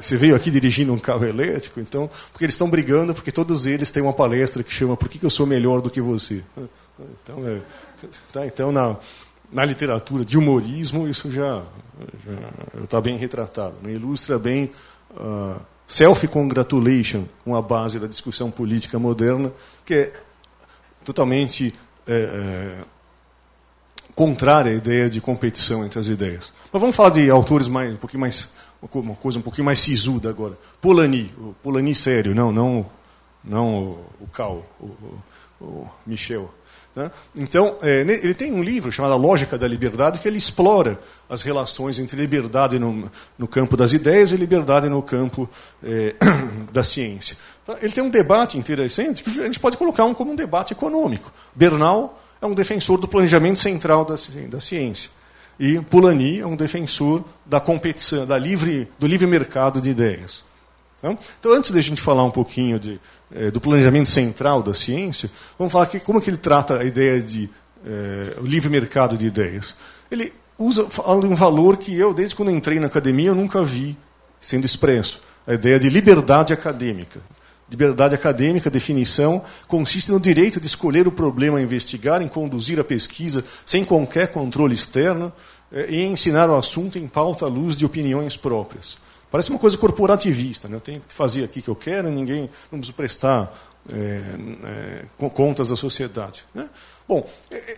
[0.00, 3.90] Você veio aqui dirigindo um carro elétrico, então porque eles estão brigando porque todos eles
[3.90, 6.40] têm uma palestra que chama Por que, que eu sou melhor do que você?
[6.98, 7.60] Então, é,
[8.32, 8.96] tá, então na,
[9.52, 11.62] na literatura de humorismo, isso já
[12.82, 13.76] está bem retratado.
[13.82, 13.92] Né?
[13.92, 14.70] Ilustra bem
[15.10, 19.52] uh, self-congratulation, uma base da discussão política moderna,
[19.84, 20.12] que é
[21.04, 21.74] totalmente
[22.06, 22.84] é, é,
[24.14, 26.52] contrária à ideia de competição entre as ideias.
[26.72, 28.50] Mas vamos falar de autores mais, um pouquinho mais,
[28.80, 30.56] uma coisa um pouquinho mais sisuda agora.
[30.80, 32.86] Polanyi, o Polanyi sério, não, não,
[33.44, 36.52] não o, o Cal, o, o, o Michel.
[36.94, 37.10] Né?
[37.34, 41.42] Então, é, ele tem um livro chamado A Lógica da Liberdade, que ele explora as
[41.42, 45.48] relações entre liberdade no, no campo das ideias e liberdade no campo
[45.82, 46.14] é,
[46.72, 47.36] da ciência.
[47.80, 51.32] Ele tem um debate interessante que a gente pode colocar um, como um debate econômico.
[51.54, 54.16] Bernal é um defensor do planejamento central da,
[54.48, 55.10] da ciência.
[55.58, 60.44] E Polanyi é um defensor da competição, da livre, do livre mercado de ideias.
[61.02, 63.00] Então, então antes de a gente falar um pouquinho de,
[63.34, 67.20] é, do planejamento central da ciência, vamos falar aqui como que ele trata a ideia
[67.20, 67.50] de
[67.84, 69.74] é, o livre mercado de ideias.
[70.08, 73.64] Ele usa fala de um valor que eu, desde quando entrei na academia, eu nunca
[73.64, 73.96] vi
[74.40, 75.20] sendo expresso.
[75.44, 77.20] A ideia de liberdade acadêmica.
[77.68, 82.84] Liberdade acadêmica, definição, consiste no direito de escolher o problema a investigar, em conduzir a
[82.84, 87.84] pesquisa sem qualquer controle externo é, e ensinar o assunto em pauta à luz de
[87.84, 88.98] opiniões próprias.
[89.30, 90.68] Parece uma coisa corporativista.
[90.68, 90.76] Né?
[90.76, 93.58] Eu tenho que fazer aqui o que eu quero, ninguém não preciso prestar
[93.90, 94.20] é,
[94.64, 96.44] é, contas à sociedade.
[96.54, 96.68] Né?
[97.08, 97.26] Bom,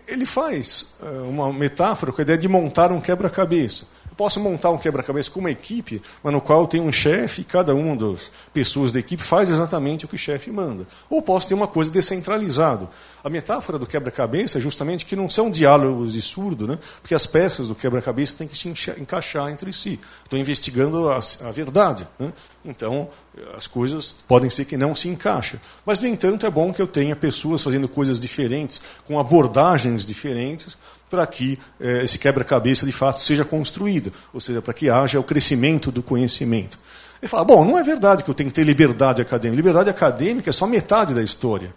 [0.06, 3.86] ele faz é, uma metáfora com a ideia de montar um quebra-cabeça.
[4.16, 7.74] Posso montar um quebra-cabeça com uma equipe, mas no qual tem um chefe e cada
[7.74, 10.86] uma das pessoas da equipe faz exatamente o que o chefe manda.
[11.10, 12.88] Ou posso ter uma coisa descentralizada.
[13.24, 16.78] A metáfora do quebra-cabeça é justamente que não são diálogos de surdo, né?
[17.00, 19.98] porque as peças do quebra-cabeça têm que se encaixar entre si.
[20.22, 22.06] Estou investigando a, a verdade.
[22.18, 22.32] Né?
[22.64, 23.08] Então,
[23.56, 25.60] as coisas podem ser que não se encaixem.
[25.84, 30.76] Mas, no entanto, é bom que eu tenha pessoas fazendo coisas diferentes, com abordagens diferentes,
[31.14, 35.22] para que eh, esse quebra-cabeça de fato seja construído, ou seja, para que haja o
[35.22, 36.76] crescimento do conhecimento.
[37.22, 39.56] Ele fala: bom, não é verdade que eu tenho que ter liberdade acadêmica.
[39.56, 41.72] Liberdade acadêmica é só metade da história.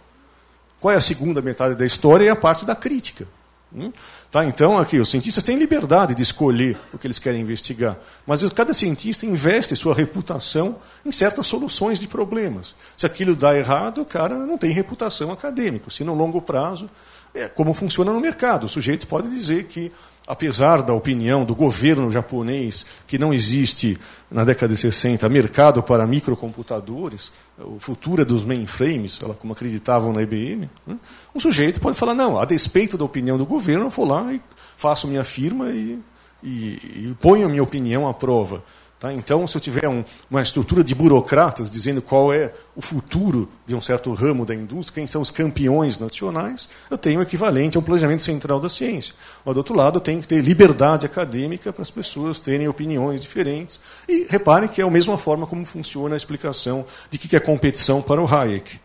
[0.80, 2.26] Qual é a segunda metade da história?
[2.26, 3.28] É a parte da crítica.
[3.72, 3.92] Hum?
[4.30, 7.96] Tá, então, aqui, os cientistas têm liberdade de escolher o que eles querem investigar,
[8.26, 12.74] mas cada cientista investe sua reputação em certas soluções de problemas.
[12.96, 15.90] Se aquilo dá errado, o cara não tem reputação acadêmica.
[15.90, 16.90] Se no longo prazo
[17.34, 18.64] é como funciona no mercado.
[18.64, 19.92] O sujeito pode dizer que,
[20.26, 23.98] apesar da opinião do governo japonês que não existe,
[24.30, 30.22] na década de 60, mercado para microcomputadores, o futuro é dos mainframes, como acreditavam na
[30.22, 30.96] IBM, né?
[31.34, 34.40] um sujeito pode falar, não, a despeito da opinião do governo, eu vou lá e
[34.76, 35.98] faço minha firma e,
[36.42, 38.62] e, e ponho a minha opinião à prova.
[38.98, 39.12] Tá?
[39.12, 43.72] Então, se eu tiver um, uma estrutura de burocratas dizendo qual é o futuro de
[43.72, 47.80] um certo ramo da indústria, quem são os campeões nacionais, eu tenho o equivalente a
[47.80, 49.14] um planejamento central da ciência.
[49.44, 53.20] Mas, do outro lado, eu tenho que ter liberdade acadêmica para as pessoas terem opiniões
[53.20, 53.78] diferentes.
[54.08, 58.02] E reparem que é a mesma forma como funciona a explicação de que é competição
[58.02, 58.80] para o Hayek.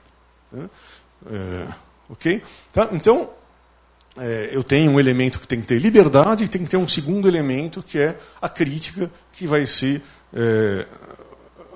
[0.52, 0.69] Né?
[1.32, 1.67] É,
[2.08, 2.43] ok?
[2.71, 2.89] Tá?
[2.91, 3.30] Então,
[4.17, 6.88] é, eu tenho um elemento que tem que ter liberdade e tem que ter um
[6.88, 10.02] segundo elemento que é a crítica que vai ser
[10.34, 10.86] é,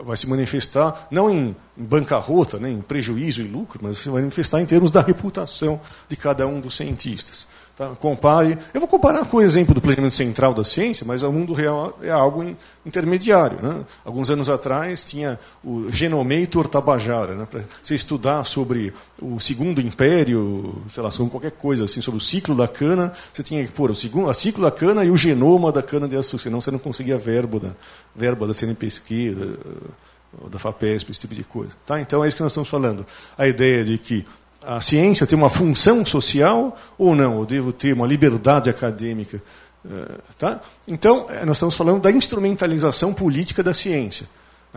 [0.03, 4.61] vai se manifestar não em, em bancarrota, né, em prejuízo e lucro, mas se manifestar
[4.61, 7.47] em termos da reputação de cada um dos cientistas.
[7.77, 7.89] Tá?
[7.89, 8.57] Compare.
[8.73, 11.95] Eu vou comparar com o exemplo do planejamento central da ciência, mas o mundo real
[12.01, 12.43] é algo
[12.83, 13.59] intermediário.
[13.61, 13.85] Né?
[14.03, 17.47] Alguns anos atrás tinha o Genomator Tabajara, né?
[17.49, 22.21] para você estudar sobre o segundo império, sei lá, sobre qualquer coisa assim, sobre o
[22.21, 25.17] ciclo da cana, você tinha que pôr o segundo, a ciclo da cana e o
[25.17, 27.73] genoma da cana de açúcar, senão você não conseguia verbo da,
[28.15, 31.73] verba da CNPq, da, da FAPESP, esse tipo de coisa.
[31.85, 32.01] Tá?
[32.01, 33.05] Então é isso que nós estamos falando.
[33.37, 34.25] A ideia de que
[34.67, 37.39] a ciência tem uma função social ou não?
[37.39, 39.41] Eu devo ter uma liberdade acadêmica?
[39.89, 40.59] Eh, tá?
[40.85, 44.27] Então, eh, nós estamos falando da instrumentalização política da ciência.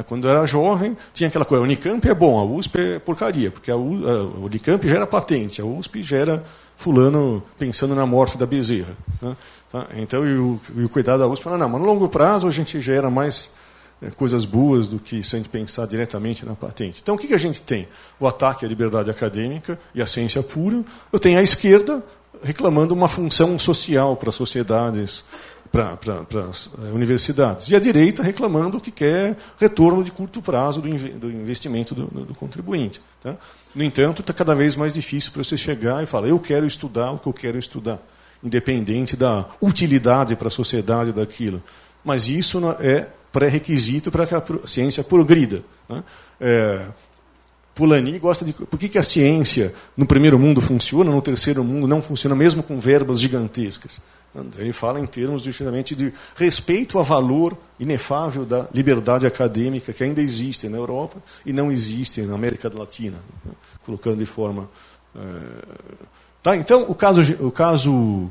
[0.06, 3.50] Quando eu era jovem, tinha aquela coisa: a Unicamp é bom, a USP é porcaria,
[3.50, 6.44] porque a, Unicamp gera patente, a USP gera
[6.76, 8.96] fulano pensando na morte da bezerra.
[9.20, 9.36] Né?
[9.70, 9.88] Tá?
[9.96, 12.50] Então, e o, e o cuidado da USP fala: não, mas no longo prazo a
[12.52, 13.52] gente gera mais
[14.16, 17.00] coisas boas do que se a gente pensar diretamente na patente.
[17.02, 17.86] Então, o que, a gente tem?
[18.18, 20.82] O ataque à liberdade acadêmica e à ciência pura.
[21.12, 22.02] Eu tenho a esquerda
[22.42, 25.24] reclamando uma função social para as sociedades,
[25.70, 25.98] para,
[26.48, 27.68] as eh, universidades.
[27.68, 30.88] E a direita reclamando que quer retorno de curto prazo do,
[31.30, 33.00] investimento do, do contribuinte.
[33.22, 33.36] Tá?
[33.74, 37.12] No entanto, está cada vez mais difícil para você chegar e falar: eu quero estudar
[37.12, 38.00] o que eu quero estudar,
[38.42, 41.62] independente da utilidade para a sociedade daquilo.
[42.04, 45.62] Mas isso é pré-requisito para que a ciência progrida.
[45.88, 46.02] Né?
[46.40, 46.86] É,
[47.74, 48.52] Polanyi gosta de.
[48.52, 52.62] Por que, que a ciência no primeiro mundo funciona, no terceiro mundo não funciona, mesmo
[52.62, 54.00] com verbas gigantescas?
[54.58, 60.20] Ele fala em termos justamente de respeito ao valor inefável da liberdade acadêmica que ainda
[60.20, 63.52] existe na Europa e não existe na América Latina, né?
[63.84, 64.70] colocando de forma.
[65.16, 65.20] É...
[66.42, 68.30] Tá, então, o caso, o caso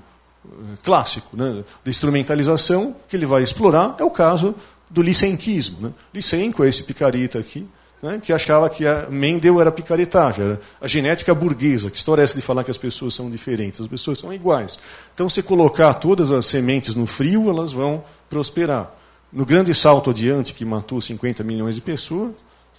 [0.84, 4.56] clássico né, de instrumentalização que ele vai explorar é o caso
[4.90, 5.88] do licenquismo.
[5.88, 5.94] Né?
[6.14, 7.68] Licenco é esse picareta aqui,
[8.02, 11.92] né, que achava que a Mendel era picaretagem, era a genética burguesa.
[11.92, 13.82] Que história é essa de falar que as pessoas são diferentes?
[13.82, 14.80] As pessoas são iguais.
[15.14, 18.96] Então, se colocar todas as sementes no frio, elas vão prosperar.
[19.32, 22.32] No grande salto adiante, que matou 50 milhões de pessoas,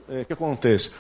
[0.09, 0.91] é, o que acontece?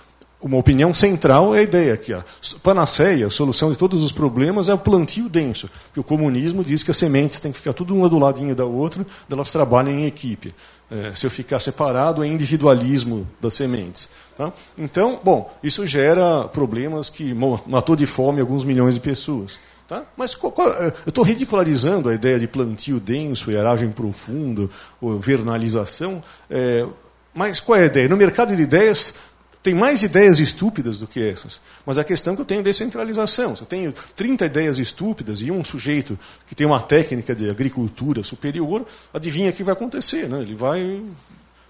[0.43, 2.25] Uma opinião central é a ideia que a
[2.63, 5.69] panaceia, a solução de todos os problemas é o plantio denso.
[5.87, 8.65] Porque o comunismo diz que as sementes têm que ficar tudo uma do ladinho da
[8.65, 10.55] outra, elas trabalham em equipe.
[10.91, 14.09] É, se eu ficar separado, é individualismo das sementes.
[14.35, 14.51] Tá?
[14.79, 17.35] Então, bom, isso gera problemas que
[17.67, 19.59] matou de fome alguns milhões de pessoas.
[19.87, 20.05] Tá?
[20.17, 25.19] Mas qual, qual, é, eu estou ridicularizando a ideia de plantio denso, eragem profundo, ou
[25.19, 26.23] vernalização.
[26.49, 26.87] É,
[27.35, 28.09] mas qual é a ideia?
[28.09, 29.15] No mercado de ideias,
[29.63, 31.61] tem mais ideias estúpidas do que essas.
[31.85, 33.55] Mas a questão é que eu tenho descentralização.
[33.55, 38.23] Se eu tenho 30 ideias estúpidas e um sujeito que tem uma técnica de agricultura
[38.23, 40.29] superior, adivinha o que vai acontecer.
[40.29, 40.41] Né?
[40.41, 41.03] Ele vai,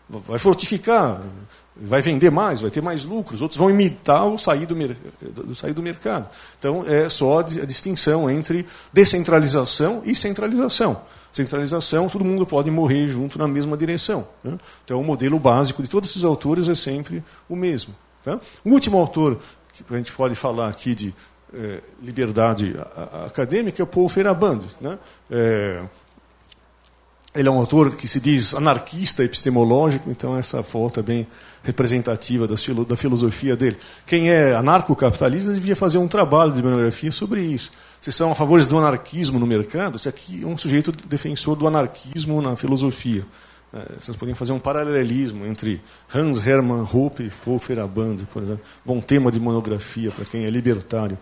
[0.09, 1.21] vai fortificar,
[1.75, 3.43] vai vender mais, vai ter mais lucros.
[3.43, 4.77] Outros vão imitar o sair do,
[5.51, 6.29] o sair do mercado.
[6.61, 11.01] Então, é só a distinção entre descentralização e centralização
[11.33, 14.27] centralização, todo mundo pode morrer junto na mesma direção.
[14.43, 14.59] Né?
[14.85, 17.95] Então, o modelo básico de todos esses autores é sempre o mesmo.
[18.23, 18.39] Tá?
[18.65, 19.39] Último autor
[19.73, 21.15] que a gente pode falar aqui de
[21.55, 22.77] é, liberdade
[23.27, 24.65] acadêmica é o Paul Feyerabend.
[24.81, 24.99] Né?
[25.31, 25.83] É,
[27.35, 31.27] ele é um autor que se diz anarquista epistemológico, então essa foto é bem
[31.63, 33.77] representativa da filosofia dele.
[34.05, 37.71] Quem é anarcocapitalista devia fazer um trabalho de monografia sobre isso.
[38.01, 39.97] Vocês são a favor do anarquismo no mercado?
[39.97, 43.27] Esse aqui é um sujeito defensor do anarquismo na filosofia.
[43.75, 45.83] É, vocês podem fazer um paralelismo entre
[46.13, 48.63] Hans Hermann Hoppe e Feyerabend, por exemplo.
[48.85, 51.19] Bom tema de monografia para quem é libertário.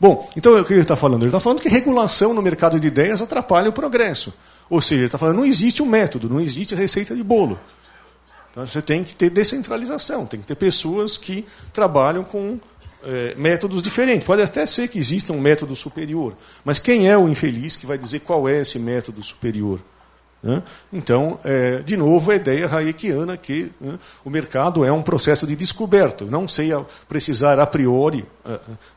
[0.00, 1.20] Bom, então o que ele está falando?
[1.20, 4.32] Ele está falando que regulação no mercado de ideias atrapalha o progresso.
[4.70, 7.60] Ou seja, ele está falando não existe um método, não existe receita de bolo.
[8.50, 12.58] Então, você tem que ter descentralização, tem que ter pessoas que trabalham com
[13.04, 14.26] é, métodos diferentes.
[14.26, 17.98] Pode até ser que exista um método superior, mas quem é o infeliz que vai
[17.98, 19.80] dizer qual é esse método superior?
[20.42, 20.60] Né?
[20.92, 25.54] Então, é, de novo, a ideia hayekiana que né, o mercado é um processo de
[25.54, 26.24] descoberta.
[26.24, 26.70] não sei
[27.08, 28.26] precisar a priori,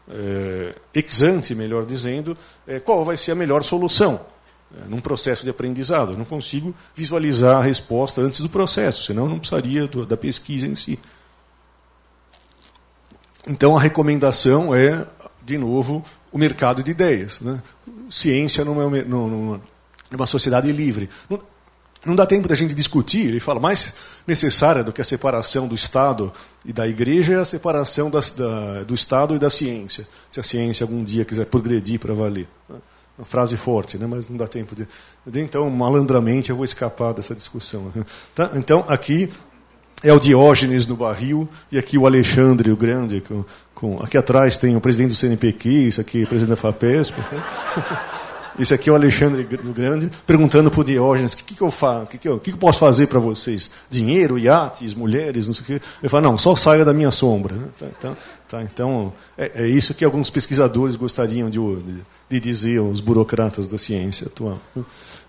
[0.10, 4.20] é, ex ante, melhor dizendo, é, qual vai ser a melhor solução
[4.76, 6.14] é, num processo de aprendizado.
[6.14, 10.74] Eu não consigo visualizar a resposta antes do processo, senão não precisaria da pesquisa em
[10.74, 11.00] si.
[13.48, 15.06] Então a recomendação é,
[15.46, 17.42] de novo, o mercado de ideias.
[17.42, 17.62] Né?
[18.10, 19.62] Ciência numa, numa,
[20.10, 21.10] numa sociedade livre.
[21.30, 21.40] Não,
[22.06, 23.94] não dá tempo da gente discutir, ele fala, mais
[24.28, 26.32] necessária do que a separação do Estado
[26.64, 30.44] e da Igreja é a separação das, da, do Estado e da ciência, se a
[30.44, 32.48] ciência algum dia quiser progredir para valer.
[32.70, 32.78] Né?
[33.18, 34.06] Uma frase forte, né?
[34.06, 34.88] mas não dá tempo de.
[35.40, 37.92] Então, malandramente, eu vou escapar dessa discussão.
[38.36, 38.52] Tá?
[38.56, 39.32] Então, aqui
[40.04, 43.22] é o Diógenes no barril, e aqui o Alexandre, o Grande.
[43.22, 47.20] Com, com, aqui atrás tem o presidente do CNPq, isso aqui o presidente da FAPESP.
[47.20, 47.44] Né?
[48.58, 51.68] Esse aqui é o Alexandre o Grande, perguntando para o Diógenes, o que, que, eu?
[51.68, 53.70] O que, que, eu, que, que eu posso fazer para vocês?
[53.90, 55.86] Dinheiro, iates, mulheres, não sei o quê.
[56.02, 57.54] Ele fala, não, só saia da minha sombra.
[57.54, 57.68] Né?
[57.78, 62.80] Tá, então, tá, então é, é, isso que alguns pesquisadores gostariam de, de, de dizer
[62.80, 64.58] aos burocratas da ciência atual.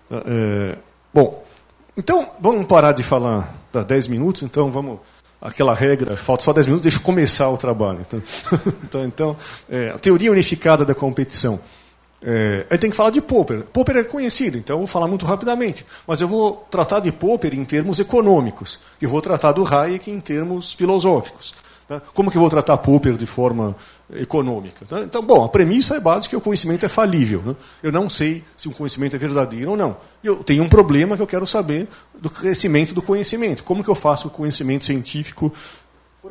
[0.09, 0.77] É,
[1.13, 1.43] bom,
[1.97, 4.99] então, vamos parar de falar para 10 minutos, então vamos.
[5.39, 7.99] Aquela regra, falta só 10 minutos, deixa eu começar o trabalho.
[8.01, 8.21] Então,
[8.83, 9.37] então, então
[9.69, 11.59] é, a teoria unificada da competição.
[12.23, 13.61] É, eu tenho que falar de Popper.
[13.71, 15.85] Popper é conhecido, então eu vou falar muito rapidamente.
[16.07, 18.79] Mas eu vou tratar de Popper em termos econômicos.
[18.99, 21.53] E vou tratar do Hayek em termos filosóficos.
[21.89, 22.01] Né?
[22.13, 23.75] Como que eu vou tratar Popper de forma
[24.13, 24.85] econômica?
[24.89, 25.03] Né?
[25.03, 27.41] Então, bom, a premissa é básica que o conhecimento é falível.
[27.45, 27.55] Né?
[27.81, 29.97] Eu não sei se um conhecimento é verdadeiro ou não.
[30.23, 31.87] Eu tenho um problema que eu quero saber
[32.19, 33.63] do crescimento do conhecimento.
[33.63, 35.51] Como que eu faço o conhecimento científico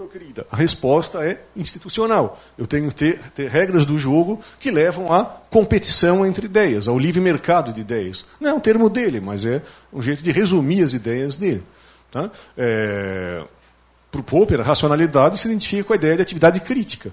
[0.07, 2.39] querida, a resposta é institucional.
[2.57, 6.99] Eu tenho que ter, ter, regras do jogo que levam à competição entre ideias, ao
[6.99, 8.27] livre mercado de ideias.
[8.41, 11.63] Não é um termo dele, mas é um jeito de resumir as ideias dele.
[12.11, 12.31] Tá?
[12.57, 13.45] É,
[14.11, 17.13] Para o Popper, a racionalidade se identifica com a ideia de atividade crítica.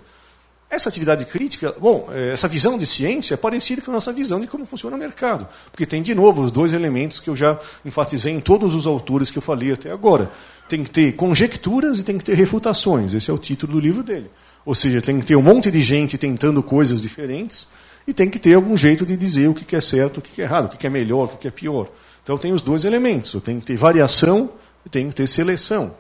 [0.73, 4.39] Essa atividade crítica, bom, é, essa visão de ciência é parecida com a nossa visão
[4.39, 5.47] de como funciona o mercado.
[5.71, 9.29] Porque tem, de novo, os dois elementos que eu já enfatizei em todos os autores
[9.29, 10.31] que eu falei até agora.
[10.67, 13.13] Tem que ter conjecturas e tem que ter refutações.
[13.13, 14.31] Esse é o título do livro dele.
[14.65, 17.67] Ou seja, tem que ter um monte de gente tentando coisas diferentes
[18.07, 20.45] e tem que ter algum jeito de dizer o que é certo, o que é
[20.45, 21.87] errado, o que é melhor, o que é pior.
[22.23, 23.39] Então tem os dois elementos.
[23.43, 24.49] Tenho que ter variação
[24.83, 25.93] e tenho que ter seleção.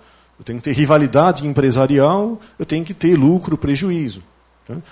[0.43, 4.21] Eu tenho que ter rivalidade empresarial, eu tenho que ter lucro, prejuízo.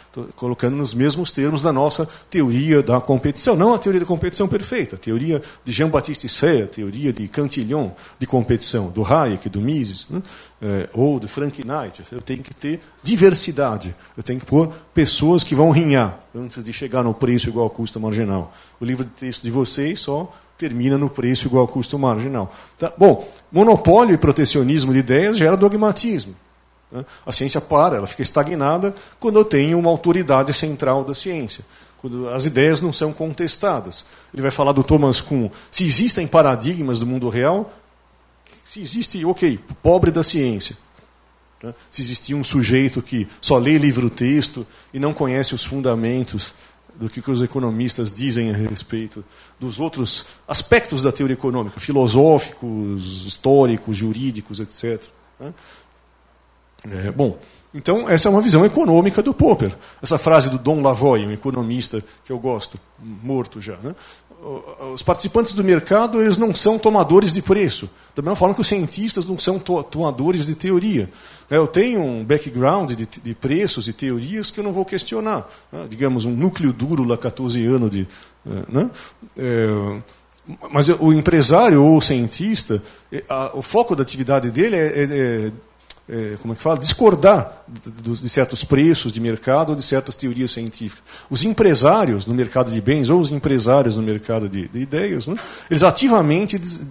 [0.08, 3.56] Estou colocando nos mesmos termos da nossa teoria da competição.
[3.56, 7.92] Não a teoria da competição perfeita, a teoria de Jean-Baptiste Say, a teoria de Cantillon
[8.18, 10.22] de competição, do Hayek, do Mises, né?
[10.62, 12.02] é, ou do Frank Knight.
[12.12, 13.94] Eu tenho que ter diversidade.
[14.16, 17.70] Eu tenho que pôr pessoas que vão rinhar antes de chegar no preço igual ao
[17.70, 18.54] custo marginal.
[18.80, 20.32] O livro de texto de vocês só
[20.62, 22.54] termina no preço igual ao custo marginal.
[22.78, 22.94] Tá?
[22.96, 26.36] Bom, monopólio e protecionismo de ideias gera dogmatismo.
[26.92, 27.04] Né?
[27.26, 31.66] A ciência para, ela fica estagnada quando eu tenho uma autoridade central da ciência,
[31.98, 34.06] quando as ideias não são contestadas.
[34.32, 35.50] Ele vai falar do Thomas Kuhn.
[35.72, 37.74] Se existem paradigmas do mundo real,
[38.64, 40.78] se existe, ok, pobre da ciência.
[41.64, 41.74] Né?
[41.90, 46.54] Se existia um sujeito que só lê livro-texto e não conhece os fundamentos
[46.96, 49.24] do que os economistas dizem a respeito
[49.60, 55.04] dos outros aspectos da teoria econômica, filosóficos, históricos, jurídicos, etc.
[56.90, 57.38] É, bom,
[57.74, 59.76] então essa é uma visão econômica do Popper.
[60.02, 63.78] Essa frase do Dom Lavoie, um economista que eu gosto, morto já.
[63.78, 63.96] Né?
[64.94, 68.68] Os participantes do mercado eles não são tomadores de preço, da mesma forma que os
[68.68, 71.10] cientistas não são tomadores de teoria.
[71.50, 75.48] É, eu tenho um background de, de preços e teorias que eu não vou questionar.
[75.72, 75.86] Né?
[75.88, 78.08] Digamos, um núcleo duro lacatosiano de.
[78.46, 78.92] É, né?
[79.38, 80.00] É,
[80.72, 82.82] mas o empresário ou o cientista,
[83.54, 85.52] o foco da atividade dele é, é, é é,
[86.42, 91.04] como é que fala, discordar de, certos preços de mercado ou de certas teorias científicas.
[91.30, 95.36] Os empresários no mercado de bens ou os empresários no mercado de, de ideias, né,
[95.70, 96.82] eles ativamente dis,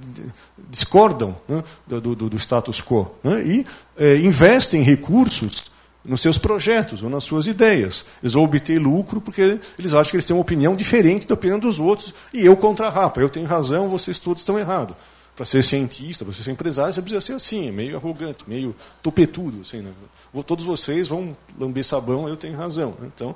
[0.71, 3.67] discordam né, do, do, do, status quo né, e
[3.99, 5.71] é, investem recursos
[6.03, 8.07] nos seus projetos ou nas suas ideias.
[8.23, 11.59] Eles vão obter lucro porque eles acham que eles têm uma opinião diferente da opinião
[11.59, 13.21] dos outros e eu contra-rapa.
[13.21, 14.97] Eu tenho razão, vocês todos estão errados
[15.41, 19.63] para ser cientista, para ser empresário, você precisa ser assim, meio arrogante, meio topetudo.
[19.63, 19.91] Assim, né?
[20.47, 22.95] Todos vocês vão lamber sabão, eu tenho razão.
[23.01, 23.11] Né?
[23.17, 23.35] Então,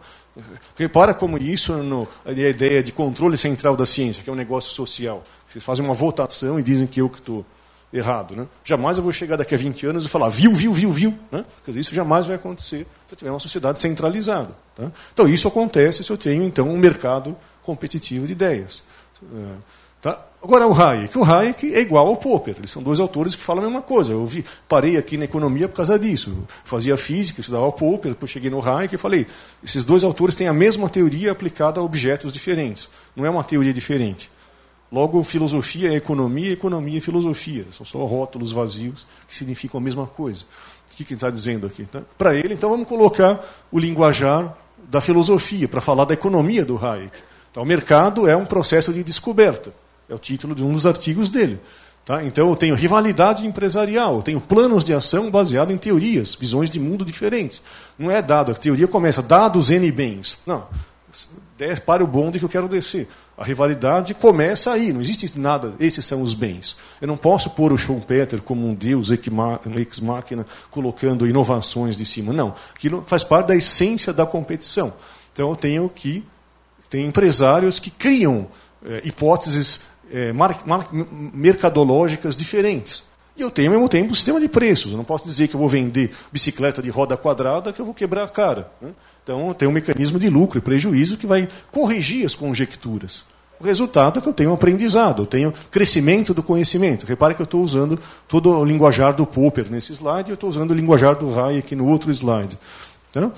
[0.77, 4.71] repara como isso, no, a ideia de controle central da ciência, que é um negócio
[4.75, 5.23] social.
[5.49, 7.43] Vocês fazem uma votação e dizem que eu que estou
[7.91, 8.37] errado.
[8.37, 8.47] Né?
[8.63, 11.19] Jamais eu vou chegar daqui a 20 anos e falar, viu, viu, viu, viu.
[11.33, 11.43] Né?
[11.67, 14.51] Dizer, isso jamais vai acontecer se eu tiver uma sociedade centralizada.
[14.77, 14.93] Tá?
[15.15, 18.85] Então, isso acontece se eu tenho, então, um mercado competitivo de ideias.
[19.19, 19.27] Tá?
[20.45, 21.17] Agora, o Hayek.
[21.17, 22.57] O Hayek é igual ao Popper.
[22.59, 24.13] Eles são dois autores que falam a mesma coisa.
[24.13, 26.37] Eu vi, parei aqui na economia por causa disso.
[26.65, 29.27] Fazia física, estudava o Popper, depois cheguei no Hayek e falei:
[29.65, 32.91] esses dois autores têm a mesma teoria aplicada a objetos diferentes.
[33.17, 34.31] Não é uma teoria diferente.
[34.93, 37.65] Logo, filosofia é economia, economia é filosofia.
[37.73, 40.45] São só rótulos vazios que significam a mesma coisa.
[40.93, 41.85] O que ele está dizendo aqui?
[41.87, 42.03] Tá?
[42.19, 43.43] Para ele, então, vamos colocar
[43.73, 44.55] o linguajar
[44.91, 47.17] da filosofia, para falar da economia do Hayek.
[47.51, 49.73] Então, o mercado é um processo de descoberta.
[50.09, 51.61] É o título de um dos artigos dele.
[52.05, 52.23] Tá?
[52.23, 56.79] Então eu tenho rivalidade empresarial, eu tenho planos de ação baseados em teorias, visões de
[56.79, 57.63] mundo diferentes.
[57.99, 60.39] Não é dado, a teoria começa, dados N bens.
[60.47, 60.67] Não,
[61.87, 63.09] para o bonde que eu quero descer.
[63.39, 66.77] A rivalidade começa aí, não existe nada, esses são os bens.
[67.01, 72.33] Eu não posso pôr o Schumpeter como um deus ex-máquina, colocando inovações de cima.
[72.33, 74.93] Não, aquilo faz parte da essência da competição.
[75.33, 76.25] Então eu tenho que,
[76.91, 78.47] tem empresários que criam
[78.85, 79.83] é, hipóteses
[80.15, 83.03] é, mar, mar, mercadológicas diferentes.
[83.37, 84.93] E eu tenho, ao mesmo tempo, um sistema de preços.
[84.93, 87.93] Eu não posso dizer que eu vou vender bicicleta de roda quadrada que eu vou
[87.93, 88.71] quebrar a cara.
[88.81, 88.91] Né?
[89.25, 93.25] Então, tem um mecanismo de lucro e prejuízo que vai corrigir as conjecturas.
[93.59, 97.07] O resultado é que eu tenho aprendizado, eu tenho crescimento do conhecimento.
[97.07, 97.99] Repare que eu estou usando
[98.29, 101.87] todo o linguajar do Popper nesse slide eu estou usando o linguajar do Hayek no
[101.87, 102.59] outro slide.
[103.11, 103.33] Então,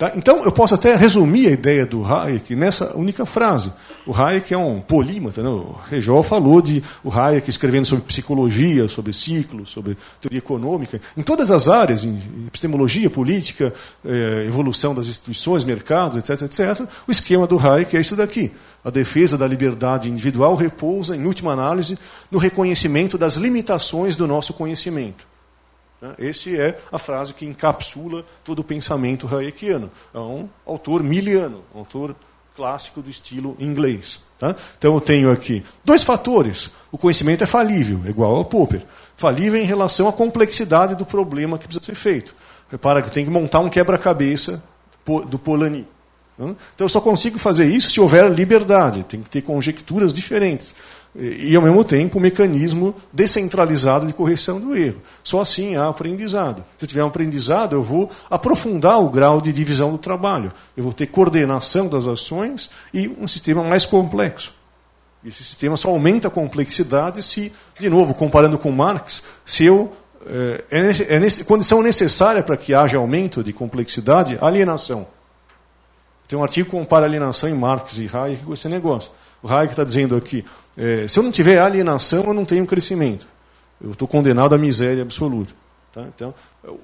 [0.00, 0.12] Tá?
[0.16, 3.70] Então, eu posso até resumir a ideia do Hayek nessa única frase.
[4.06, 5.42] O Hayek é um polímata.
[5.42, 5.48] Né?
[5.50, 10.98] O Rejol falou de o Hayek escrevendo sobre psicologia, sobre ciclos, sobre teoria econômica.
[11.14, 17.12] Em todas as áreas, em epistemologia, política, eh, evolução das instituições, mercados, etc., etc., o
[17.12, 18.50] esquema do Hayek é isso daqui.
[18.82, 21.98] A defesa da liberdade individual repousa, em última análise,
[22.30, 25.29] no reconhecimento das limitações do nosso conhecimento.
[26.00, 26.14] Né?
[26.18, 29.90] Essa é a frase que encapsula todo o pensamento hayekiano.
[30.14, 32.14] É um autor miliano, um autor
[32.56, 34.22] clássico do estilo inglês.
[34.38, 34.54] Tá?
[34.78, 36.70] Então eu tenho aqui dois fatores.
[36.90, 38.82] O conhecimento é falível, igual ao Popper.
[39.16, 42.34] Falível em relação à complexidade do problema que precisa ser feito.
[42.70, 44.62] Repara que tem que montar um quebra-cabeça
[45.26, 45.86] do Polanyi.
[46.38, 50.74] Então eu só consigo fazer isso se houver liberdade, tem que ter conjecturas diferentes.
[51.14, 55.02] E, ao mesmo tempo, um mecanismo descentralizado de correção do erro.
[55.24, 56.64] Só assim há aprendizado.
[56.78, 60.52] Se tiver um aprendizado, eu vou aprofundar o grau de divisão do trabalho.
[60.76, 64.54] Eu vou ter coordenação das ações e um sistema mais complexo.
[65.24, 69.92] Esse sistema só aumenta a complexidade se, de novo, comparando com Marx, se eu
[70.26, 75.06] é, é, é condição necessária para que haja aumento de complexidade, alienação.
[76.28, 79.10] Tem um artigo que compara alienação em Marx e Hayek com esse negócio.
[79.42, 80.44] O Hayek está dizendo aqui,
[80.76, 83.26] é, se eu não tiver alienação, eu não tenho crescimento.
[83.82, 85.54] Eu estou condenado à miséria absoluta.
[85.92, 86.04] Tá?
[86.14, 86.78] Então, eu,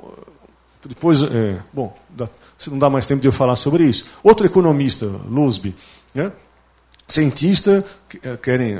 [0.84, 2.28] depois, é, bom, dá,
[2.68, 4.06] não dá mais tempo de eu falar sobre isso.
[4.22, 5.74] Outro economista, Lusby,
[6.14, 6.32] né?
[7.08, 7.84] cientista,
[8.22, 8.78] é, querem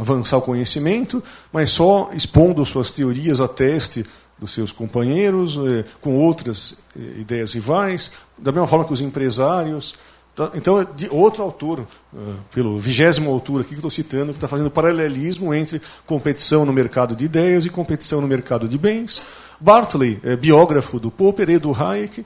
[0.00, 4.04] avançar o conhecimento, mas só expondo suas teorias a teste
[4.42, 9.94] dos seus companheiros, eh, com outras eh, ideias rivais, da mesma forma que os empresários.
[10.34, 10.50] Tá?
[10.54, 12.18] Então, de outro autor, eh,
[12.54, 17.14] pelo vigésimo autor aqui que estou citando, que está fazendo paralelismo entre competição no mercado
[17.14, 19.22] de ideias e competição no mercado de bens.
[19.60, 22.24] Bartley, biógrafo do Popper e do Hayek,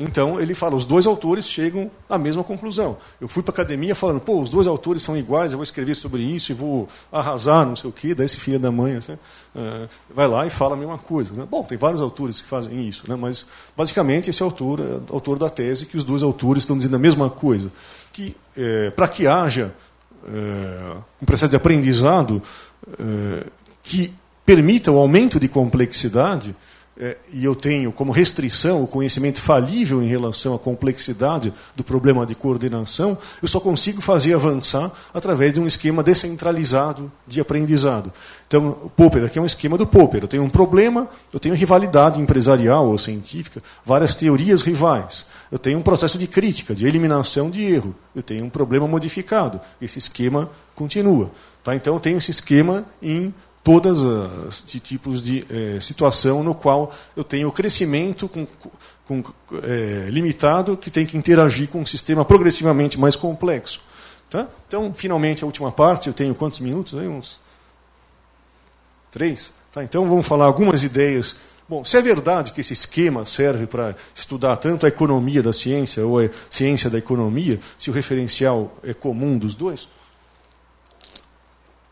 [0.00, 2.96] então, ele fala, os dois autores chegam à mesma conclusão.
[3.20, 5.94] Eu fui para a academia falando, pô, os dois autores são iguais, eu vou escrever
[5.94, 9.18] sobre isso e vou arrasar, não sei o quê, daí esse filho da mãe assim,
[9.54, 11.34] é, vai lá e fala a mesma coisa.
[11.34, 11.46] Né?
[11.50, 13.14] Bom, tem vários autores que fazem isso, né?
[13.14, 13.46] mas
[13.76, 17.28] basicamente esse autor é autor da tese que os dois autores estão dizendo a mesma
[17.28, 17.70] coisa.
[18.12, 19.74] Que é, para que haja
[20.26, 22.42] é, um processo de aprendizado
[22.98, 23.46] é,
[23.82, 24.12] que
[24.44, 26.56] permita o aumento de complexidade, é,
[27.32, 32.34] e eu tenho como restrição o conhecimento falível em relação à complexidade do problema de
[32.34, 38.12] coordenação, eu só consigo fazer avançar através de um esquema descentralizado de aprendizado.
[38.48, 40.22] Então, o Popper aqui é um esquema do Popper.
[40.24, 45.26] Eu tenho um problema, eu tenho rivalidade empresarial ou científica, várias teorias rivais.
[45.52, 47.94] Eu tenho um processo de crítica, de eliminação de erro.
[48.16, 49.60] Eu tenho um problema modificado.
[49.80, 51.30] Esse esquema continua.
[51.62, 51.76] Tá?
[51.76, 53.34] Então, eu tenho esse esquema em
[53.68, 58.46] todas as tipos de é, situação no qual eu tenho crescimento com,
[59.04, 59.22] com,
[59.62, 63.82] é, limitado que tem que interagir com um sistema progressivamente mais complexo.
[64.30, 64.48] Tá?
[64.66, 66.98] Então, finalmente, a última parte, eu tenho quantos minutos?
[66.98, 67.06] Aí?
[67.06, 67.38] Uns
[69.10, 69.52] três?
[69.70, 69.84] Tá?
[69.84, 71.36] Então, vamos falar algumas ideias.
[71.68, 76.06] Bom, se é verdade que esse esquema serve para estudar tanto a economia da ciência
[76.06, 79.90] ou a ciência da economia, se o referencial é comum dos dois,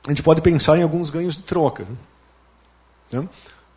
[0.06, 1.86] a gente pode pensar em alguns ganhos de troca.
[3.10, 3.28] Né?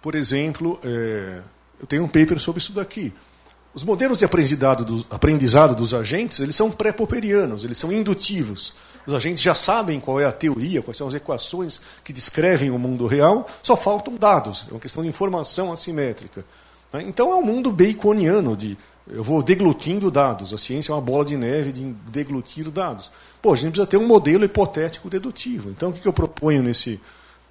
[0.01, 1.41] Por exemplo, é,
[1.79, 3.13] eu tenho um paper sobre isso daqui.
[3.73, 8.73] Os modelos de aprendizado, do, aprendizado dos agentes eles são pré-popperianos, eles são indutivos.
[9.05, 12.77] Os agentes já sabem qual é a teoria, quais são as equações que descrevem o
[12.77, 14.65] mundo real, só faltam dados.
[14.69, 16.45] É uma questão de informação assimétrica.
[16.93, 17.03] Né?
[17.07, 18.77] Então é um mundo baconiano de
[19.07, 20.53] eu vou deglutindo dados.
[20.53, 23.11] A ciência é uma bola de neve de deglutir dados.
[23.41, 25.69] Pô, a gente precisa ter um modelo hipotético dedutivo.
[25.69, 26.99] Então, o que eu proponho nesse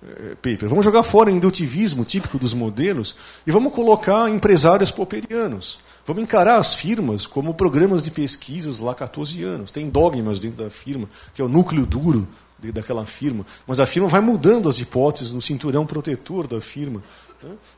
[0.02, 0.68] eh, paper?
[0.68, 3.16] Vamos jogar fora o indutivismo típico dos modelos
[3.46, 5.80] e vamos colocar empresários popperianos.
[6.04, 9.70] Vamos encarar as firmas como programas de pesquisas lacatosianos.
[9.70, 12.28] Tem dogmas dentro da firma, que é o núcleo duro
[12.58, 13.46] daquela firma.
[13.66, 17.02] Mas a firma vai mudando as hipóteses no cinturão protetor da firma.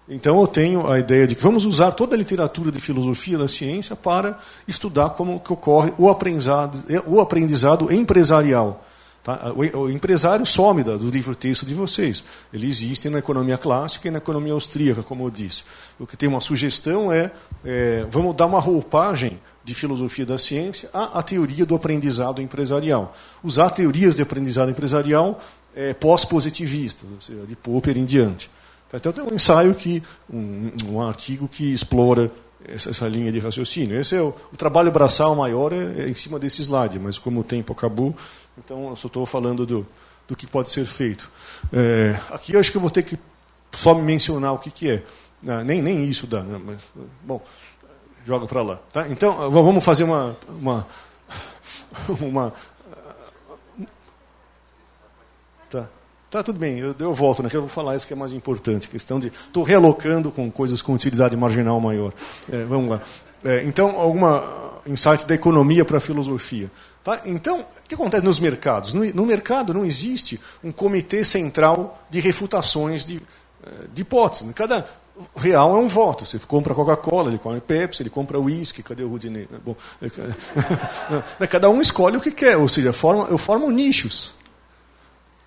[0.09, 3.47] Então eu tenho a ideia de que vamos usar toda a literatura de filosofia da
[3.47, 8.85] ciência para estudar como que ocorre o aprendizado, o aprendizado empresarial.
[9.23, 9.53] Tá?
[9.53, 12.25] O empresário some do livro-texto de vocês.
[12.53, 15.65] Ele existe na economia clássica e na economia austríaca, como eu disse.
[15.99, 17.31] O que tem uma sugestão é,
[17.63, 23.15] é vamos dar uma roupagem de filosofia da ciência à, à, teoria do aprendizado empresarial.
[23.45, 25.39] Usar teorias de aprendizado empresarial
[25.77, 28.51] é, pós-positivistas, de Popper em diante.
[28.93, 32.31] Então tem um ensaio que, um, um artigo que explora
[32.65, 33.99] essa, essa, linha de raciocínio.
[33.99, 37.41] Esse é o, o trabalho braçal maior é, é, em cima desse slide, mas como
[37.41, 38.15] o tempo acabou,
[38.59, 39.87] então eu só estou falando do,
[40.27, 41.31] do que pode ser feito.
[41.73, 43.19] É, aqui eu acho que eu vou ter que
[43.73, 45.03] só mencionar o que, que é.
[45.47, 46.61] Ah, nem, nem isso dá, né?
[46.63, 46.79] mas,
[47.23, 47.41] bom,
[48.27, 48.79] joga para lá.
[48.93, 49.09] Tá?
[49.09, 50.87] Então vamos fazer uma, uma,
[52.21, 52.53] uma
[56.31, 57.51] Tá, tudo bem, eu, eu volto, né?
[57.53, 58.89] Eu vou falar isso que é mais importante.
[58.89, 59.29] Questão de.
[59.29, 62.13] Estou realocando com coisas com utilidade marginal maior.
[62.51, 63.01] É, vamos lá.
[63.45, 64.45] É, então, alguma
[64.87, 66.71] insight da economia para a filosofia.
[67.03, 67.23] Tá?
[67.25, 68.93] Então, o que acontece nos mercados?
[68.93, 73.21] No, no, mercado não existe um comitê central de refutações de,
[73.67, 74.47] é, de hipóteses.
[74.55, 74.87] Cada,
[75.35, 76.25] real é um voto.
[76.25, 79.49] Você compra Coca-Cola, ele come Pepsi, ele compra uísque, cadê o Rudinei?
[79.65, 79.75] Bom,
[81.41, 82.89] né, cada um escolhe o que quer, ou seja,
[83.29, 84.39] eu formo nichos.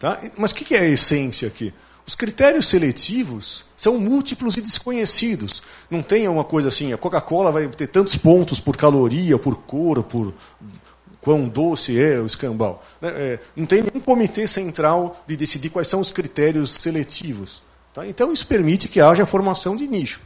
[0.03, 0.19] Tá?
[0.37, 1.73] Mas o que é a essência aqui?
[2.05, 5.63] Os critérios seletivos são múltiplos e desconhecidos.
[5.89, 10.03] Não tem uma coisa assim, a Coca-Cola vai ter tantos pontos por caloria, por cor,
[10.03, 10.33] por
[11.21, 12.83] quão doce é o escambau.
[12.99, 13.13] Né?
[13.15, 17.63] É, não tem nenhum comitê central de decidir quais são os critérios seletivos.
[17.93, 18.05] Tá?
[18.05, 20.19] Então, isso permite que haja formação de nicho.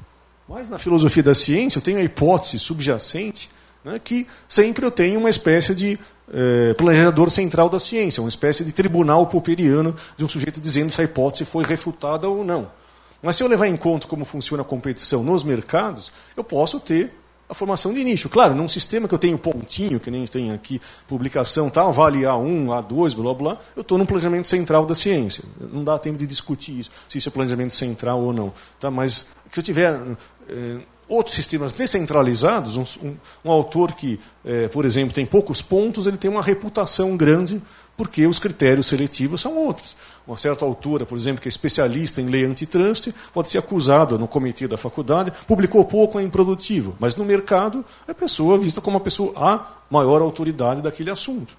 [0.49, 3.47] Mas na filosofia da ciência, eu tenho a hipótese subjacente
[3.85, 5.99] né, que sempre eu tenho uma espécie de
[6.33, 11.01] é, planejador central da ciência, uma espécie de tribunal popperiano de um sujeito dizendo se
[11.01, 12.69] a hipótese foi refutada ou não.
[13.21, 17.13] Mas se eu levar em conta como funciona a competição nos mercados, eu posso ter
[17.49, 18.27] a formação de nicho.
[18.29, 22.65] Claro, num sistema que eu tenho pontinho, que nem tem aqui, publicação tal, vale A1,
[22.65, 25.43] A2, blá blá, eu estou no planejamento central da ciência.
[25.71, 28.53] Não dá tempo de discutir isso, se isso é planejamento central ou não.
[28.79, 28.91] Tá?
[28.91, 29.97] Mas que eu tiver
[30.49, 30.77] eh,
[31.07, 36.17] outros sistemas descentralizados, um, um, um autor que, eh, por exemplo, tem poucos pontos, ele
[36.17, 37.61] tem uma reputação grande
[37.95, 39.95] porque os critérios seletivos são outros.
[40.27, 44.27] Uma certa autora, por exemplo, que é especialista em lei antitrust, pode ser acusada no
[44.27, 49.01] comitê da faculdade, publicou pouco, é improdutivo, mas no mercado é pessoa vista como a
[49.01, 51.55] pessoa a maior autoridade daquele assunto.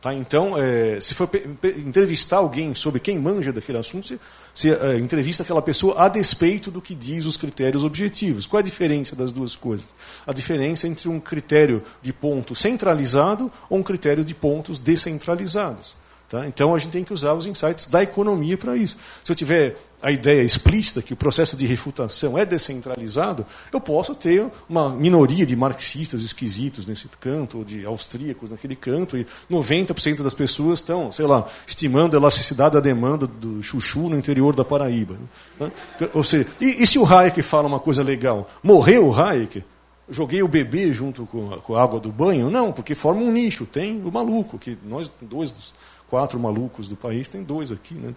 [0.00, 0.14] Tá?
[0.14, 1.28] Então, é, se for
[1.76, 4.18] entrevistar alguém sobre quem manja daquele assunto,
[4.58, 8.44] você, é, entrevista aquela pessoa a despeito do que diz os critérios objetivos.
[8.44, 9.86] Qual é a diferença das duas coisas?
[10.26, 15.96] A diferença entre um critério de ponto centralizado ou um critério de pontos descentralizados.
[16.28, 16.46] Tá?
[16.46, 18.98] Então a gente tem que usar os insights da economia para isso.
[19.24, 24.14] Se eu tiver a ideia explícita que o processo de refutação é descentralizado, eu posso
[24.14, 30.22] ter uma minoria de marxistas esquisitos nesse canto, ou de austríacos naquele canto, e 90%
[30.22, 34.64] das pessoas estão, sei lá, estimando a elasticidade da demanda do chuchu no interior da
[34.64, 35.16] Paraíba.
[35.58, 35.72] Né?
[36.12, 38.46] Ou seja, e, e se o Hayek fala uma coisa legal?
[38.62, 39.64] Morreu o Hayek?
[40.10, 42.50] joguei o bebê junto com a, água do banho?
[42.50, 43.66] Não, porque forma um nicho.
[43.66, 45.74] Tem o maluco, que nós dois
[46.08, 47.94] quatro malucos do país, tem dois aqui.
[47.94, 48.12] Né?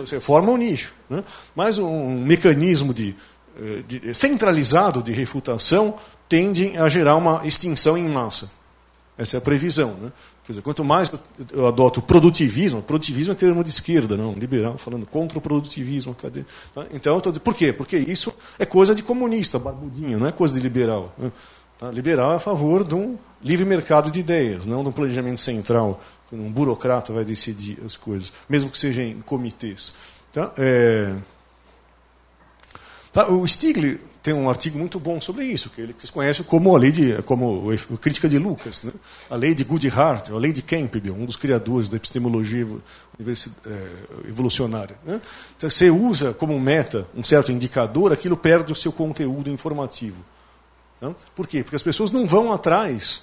[0.00, 0.94] Você forma um nicho.
[1.08, 1.22] Né?
[1.54, 3.14] Mas um mecanismo de,
[3.58, 5.96] eh, de, centralizado de refutação
[6.28, 8.50] tende a gerar uma extinção em massa.
[9.18, 9.94] Essa é a previsão.
[9.94, 10.12] Né?
[10.46, 11.10] Quer dizer, quanto mais
[11.52, 16.14] eu adoto produtivismo, produtivismo é termo de esquerda, não, liberal, falando contra o produtivismo.
[16.14, 16.44] Cadê?
[16.72, 16.86] Tá?
[16.92, 17.72] Então, tô, por quê?
[17.72, 21.12] Porque isso é coisa de comunista, barbudinho, não é coisa de liberal.
[21.18, 21.32] Né?
[21.78, 21.90] Tá?
[21.90, 26.00] Liberal é a favor de um livre mercado de ideias, não de um planejamento central,
[26.28, 29.94] que um burocrata vai decidir as coisas, mesmo que seja em comitês.
[30.32, 30.52] Tá?
[30.56, 31.14] É...
[33.12, 33.28] Tá?
[33.30, 36.78] O Stiglitz tem um artigo muito bom sobre isso, que ele vocês conhecem como a
[36.80, 38.90] lei de, como a crítica de Lucas, né?
[39.30, 42.66] a lei de Goodhart, a lei de Campbell, um dos criadores da epistemologia
[43.20, 44.96] é, evolucionária.
[45.04, 45.20] Né?
[45.56, 50.24] Então, você usa como meta um certo indicador, aquilo perde o seu conteúdo informativo.
[51.00, 51.14] Né?
[51.32, 51.62] Por quê?
[51.62, 53.22] Porque as pessoas não vão atrás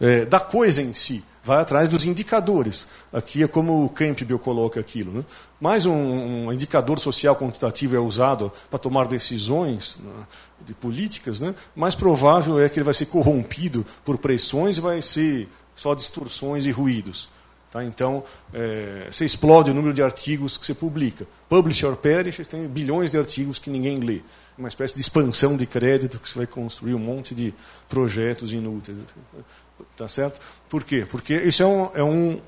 [0.00, 2.86] é, da coisa em si, vai atrás dos indicadores.
[3.12, 5.12] Aqui é como o Campbell coloca aquilo.
[5.12, 5.24] Né?
[5.60, 10.26] Mais um, um, indicador social quantitativo é usado para tomar decisões né,
[10.66, 11.54] de políticas, né?
[11.74, 16.66] mais provável é que ele vai ser corrompido por pressões e vai ser só distorções
[16.66, 17.28] e ruídos.
[17.70, 17.84] Tá?
[17.84, 21.26] Então, é, você explode o número de artigos que você publica.
[21.48, 24.20] Publish or perish, tem bilhões de artigos que ninguém lê.
[24.58, 27.54] Uma espécie de expansão de crédito que você vai construir um monte de
[27.88, 28.98] projetos inúteis.
[29.96, 30.40] Tá certo?
[30.68, 31.06] Por quê?
[31.08, 32.40] Porque isso é, um, é um,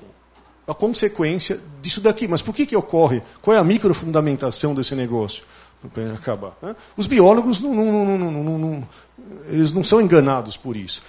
[0.67, 2.27] uma consequência disso daqui.
[2.27, 3.21] Mas por que, que ocorre?
[3.41, 5.45] Qual é a microfundamentação desse negócio?
[5.91, 6.57] Para acabar.
[6.61, 6.75] Né?
[6.95, 8.87] Os biólogos não, não, não, não,
[9.47, 11.01] eles não são enganados por isso.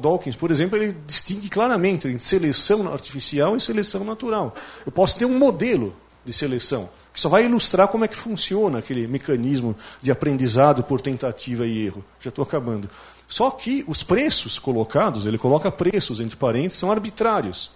[0.00, 4.54] Dawkins, por exemplo, ele distingue claramente entre seleção artificial e seleção natural.
[4.84, 5.94] Eu posso ter um modelo
[6.24, 11.00] de seleção que só vai ilustrar como é que funciona aquele mecanismo de aprendizado por
[11.00, 12.04] tentativa e erro.
[12.20, 12.90] Já estou acabando.
[13.26, 17.72] Só que os preços colocados, ele coloca preços entre parênteses, são arbitrários.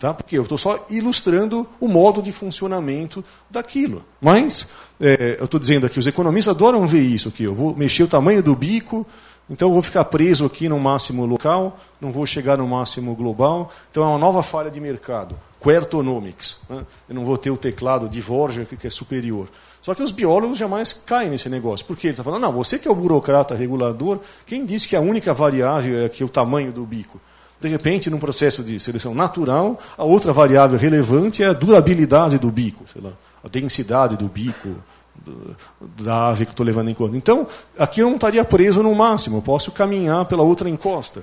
[0.00, 0.14] Tá?
[0.14, 4.02] Porque eu estou só ilustrando o modo de funcionamento daquilo.
[4.18, 7.44] Mas, é, eu estou dizendo aqui, os economistas adoram ver isso aqui.
[7.44, 9.06] Eu vou mexer o tamanho do bico,
[9.50, 13.70] então eu vou ficar preso aqui no máximo local, não vou chegar no máximo global.
[13.90, 15.38] Então é uma nova falha de mercado.
[15.62, 16.62] Quertonomics.
[16.70, 16.86] Né?
[17.06, 19.48] Eu não vou ter o teclado de Dvorak, que é superior.
[19.82, 21.84] Só que os biólogos jamais caem nesse negócio.
[21.84, 25.00] Porque ele está falando, não, você que é o burocrata regulador, quem disse que a
[25.00, 27.20] única variável é aqui o tamanho do bico?
[27.60, 32.50] De repente, num processo de seleção natural, a outra variável relevante é a durabilidade do
[32.50, 33.12] bico, sei lá,
[33.44, 34.76] a densidade do bico,
[35.14, 35.56] do,
[36.02, 37.16] da ave que estou levando em conta.
[37.16, 37.46] Então,
[37.78, 41.22] aqui eu não estaria preso no máximo, eu posso caminhar pela outra encosta.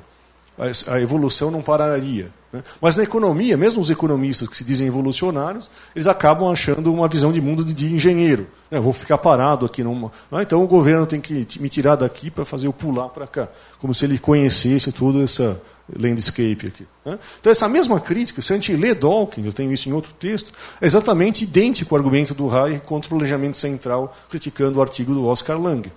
[0.88, 2.32] A evolução não pararia.
[2.52, 2.64] Né?
[2.82, 7.32] Mas na economia, mesmo os economistas que se dizem evolucionários, eles acabam achando uma visão
[7.32, 8.48] de mundo de, de engenheiro.
[8.72, 8.80] Né?
[8.80, 9.84] Vou ficar parado aqui.
[9.84, 10.12] Numa...
[10.32, 13.48] Ah, então o governo tem que me tirar daqui para fazer eu pular para cá.
[13.80, 15.62] Como se ele conhecesse todo essa
[15.96, 16.88] landscape aqui.
[17.06, 17.20] Né?
[17.40, 20.52] Então essa mesma crítica, se a gente lê Dawkins, eu tenho isso em outro texto,
[20.82, 25.26] é exatamente idêntico ao argumento do Hayek contra o planejamento central, criticando o artigo do
[25.26, 25.92] Oscar Lange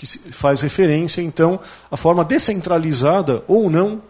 [0.00, 4.00] que faz referência, então, à forma descentralizada ou não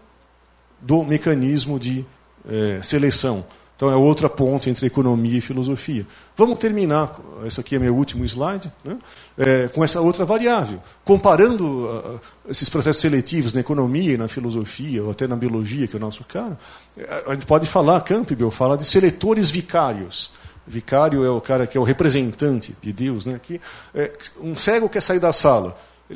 [0.79, 2.05] do mecanismo de
[2.47, 3.43] é, seleção.
[3.75, 6.07] Então, é outra ponte entre economia e filosofia.
[6.37, 8.97] Vamos terminar, esse aqui é meu último slide, né,
[9.37, 10.81] é, com essa outra variável.
[11.03, 15.95] Comparando uh, esses processos seletivos na economia e na filosofia, ou até na biologia, que
[15.95, 16.57] é o nosso cara,
[17.27, 20.31] a gente pode falar, Campbell fala de seletores vicários.
[20.65, 23.25] Vicário é o cara que é o representante de Deus.
[23.25, 23.39] Né?
[23.41, 23.59] Que,
[23.93, 25.75] é, um cego quer sair da sala.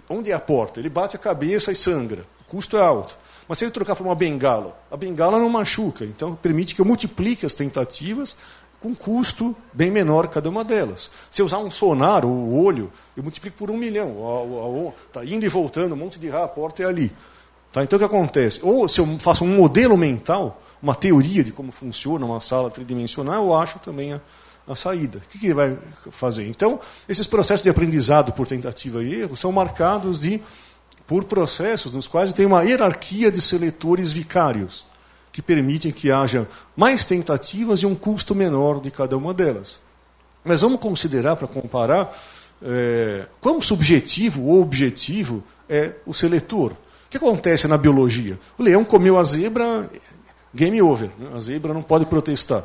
[0.09, 0.79] Onde é a porta?
[0.79, 2.25] Ele bate a cabeça e sangra.
[2.41, 3.17] O custo é alto.
[3.47, 6.03] Mas se ele trocar por uma bengala, a bengala não machuca.
[6.03, 8.35] Então permite que eu multiplique as tentativas
[8.81, 11.09] com custo bem menor cada uma delas.
[11.31, 14.93] Se eu usar um sonar, o olho, eu multiplico por um milhão.
[15.07, 17.11] Está indo e voltando, um monte de raio, a porta é ali.
[17.71, 17.83] Tá?
[17.83, 18.59] Então o que acontece?
[18.63, 23.43] Ou se eu faço um modelo mental, uma teoria de como funciona uma sala tridimensional,
[23.43, 24.21] eu acho também a,
[24.67, 25.17] a saída.
[25.17, 25.75] O que, que ele vai
[26.11, 26.47] fazer?
[26.47, 26.79] Então,
[27.09, 30.39] esses processos de aprendizado por tentativa e erro são marcados de,
[31.07, 34.85] por processos nos quais tem uma hierarquia de seletores vicários,
[35.31, 39.81] que permitem que haja mais tentativas e um custo menor de cada uma delas.
[40.43, 42.15] Mas vamos considerar, para comparar,
[42.61, 46.73] é, quão subjetivo ou objetivo é o seletor.
[46.73, 48.37] O que acontece na biologia?
[48.55, 49.89] O leão comeu a zebra,
[50.55, 51.11] game over.
[51.19, 51.29] Né?
[51.35, 52.63] A zebra não pode protestar.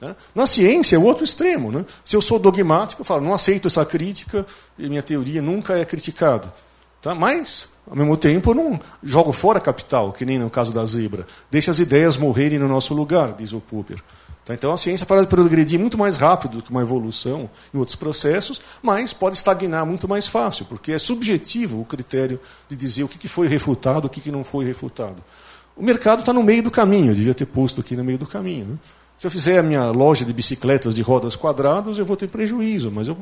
[0.00, 0.14] Né?
[0.34, 1.72] Na ciência é o outro extremo.
[1.72, 1.84] Né?
[2.04, 4.46] Se eu sou dogmático, eu falo, não aceito essa crítica
[4.78, 6.52] e minha teoria nunca é criticada.
[7.00, 7.14] Tá?
[7.14, 11.26] Mas, ao mesmo tempo, eu não jogo fora capital, que nem no caso da zebra.
[11.50, 14.00] Deixa as ideias morrerem no nosso lugar, diz o Popper.
[14.44, 14.52] Tá?
[14.52, 18.60] Então a ciência pode progredir muito mais rápido do que uma evolução em outros processos,
[18.82, 23.26] mas pode estagnar muito mais fácil, porque é subjetivo o critério de dizer o que
[23.26, 25.22] foi refutado, o que não foi refutado.
[25.76, 28.26] O mercado está no meio do caminho, eu devia ter posto aqui no meio do
[28.26, 28.66] caminho.
[28.66, 28.78] Né?
[29.18, 32.90] Se eu fizer a minha loja de bicicletas de rodas quadradas, eu vou ter prejuízo,
[32.90, 33.16] mas eu,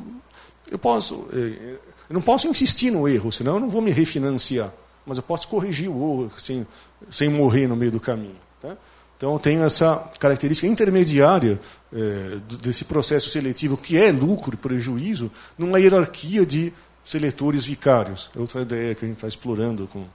[0.69, 1.27] eu posso.
[1.33, 1.77] Eh,
[2.09, 4.71] eu não posso insistir no erro, senão eu não vou me refinanciar.
[5.05, 6.65] Mas eu posso corrigir o erro sem,
[7.09, 8.35] sem morrer no meio do caminho.
[8.61, 8.77] Tá?
[9.17, 11.59] Então eu tenho essa característica intermediária
[11.93, 16.73] é, desse processo seletivo, que é lucro e prejuízo, numa hierarquia de
[17.03, 18.29] seletores vicários.
[18.35, 20.05] É outra ideia que a gente está explorando com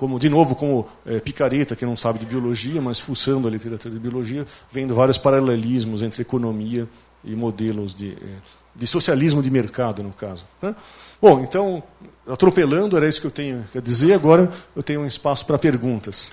[0.00, 3.92] como de novo como é, picareta que não sabe de biologia, mas fuçando a literatura
[3.92, 6.88] de biologia, vendo vários paralelismos entre economia
[7.22, 8.16] e modelos de, é,
[8.74, 10.46] de socialismo de mercado, no caso.
[10.62, 10.74] Né?
[11.20, 11.82] Bom, então,
[12.26, 14.14] atropelando, era isso que eu tenho a dizer.
[14.14, 16.32] Agora eu tenho um espaço para perguntas.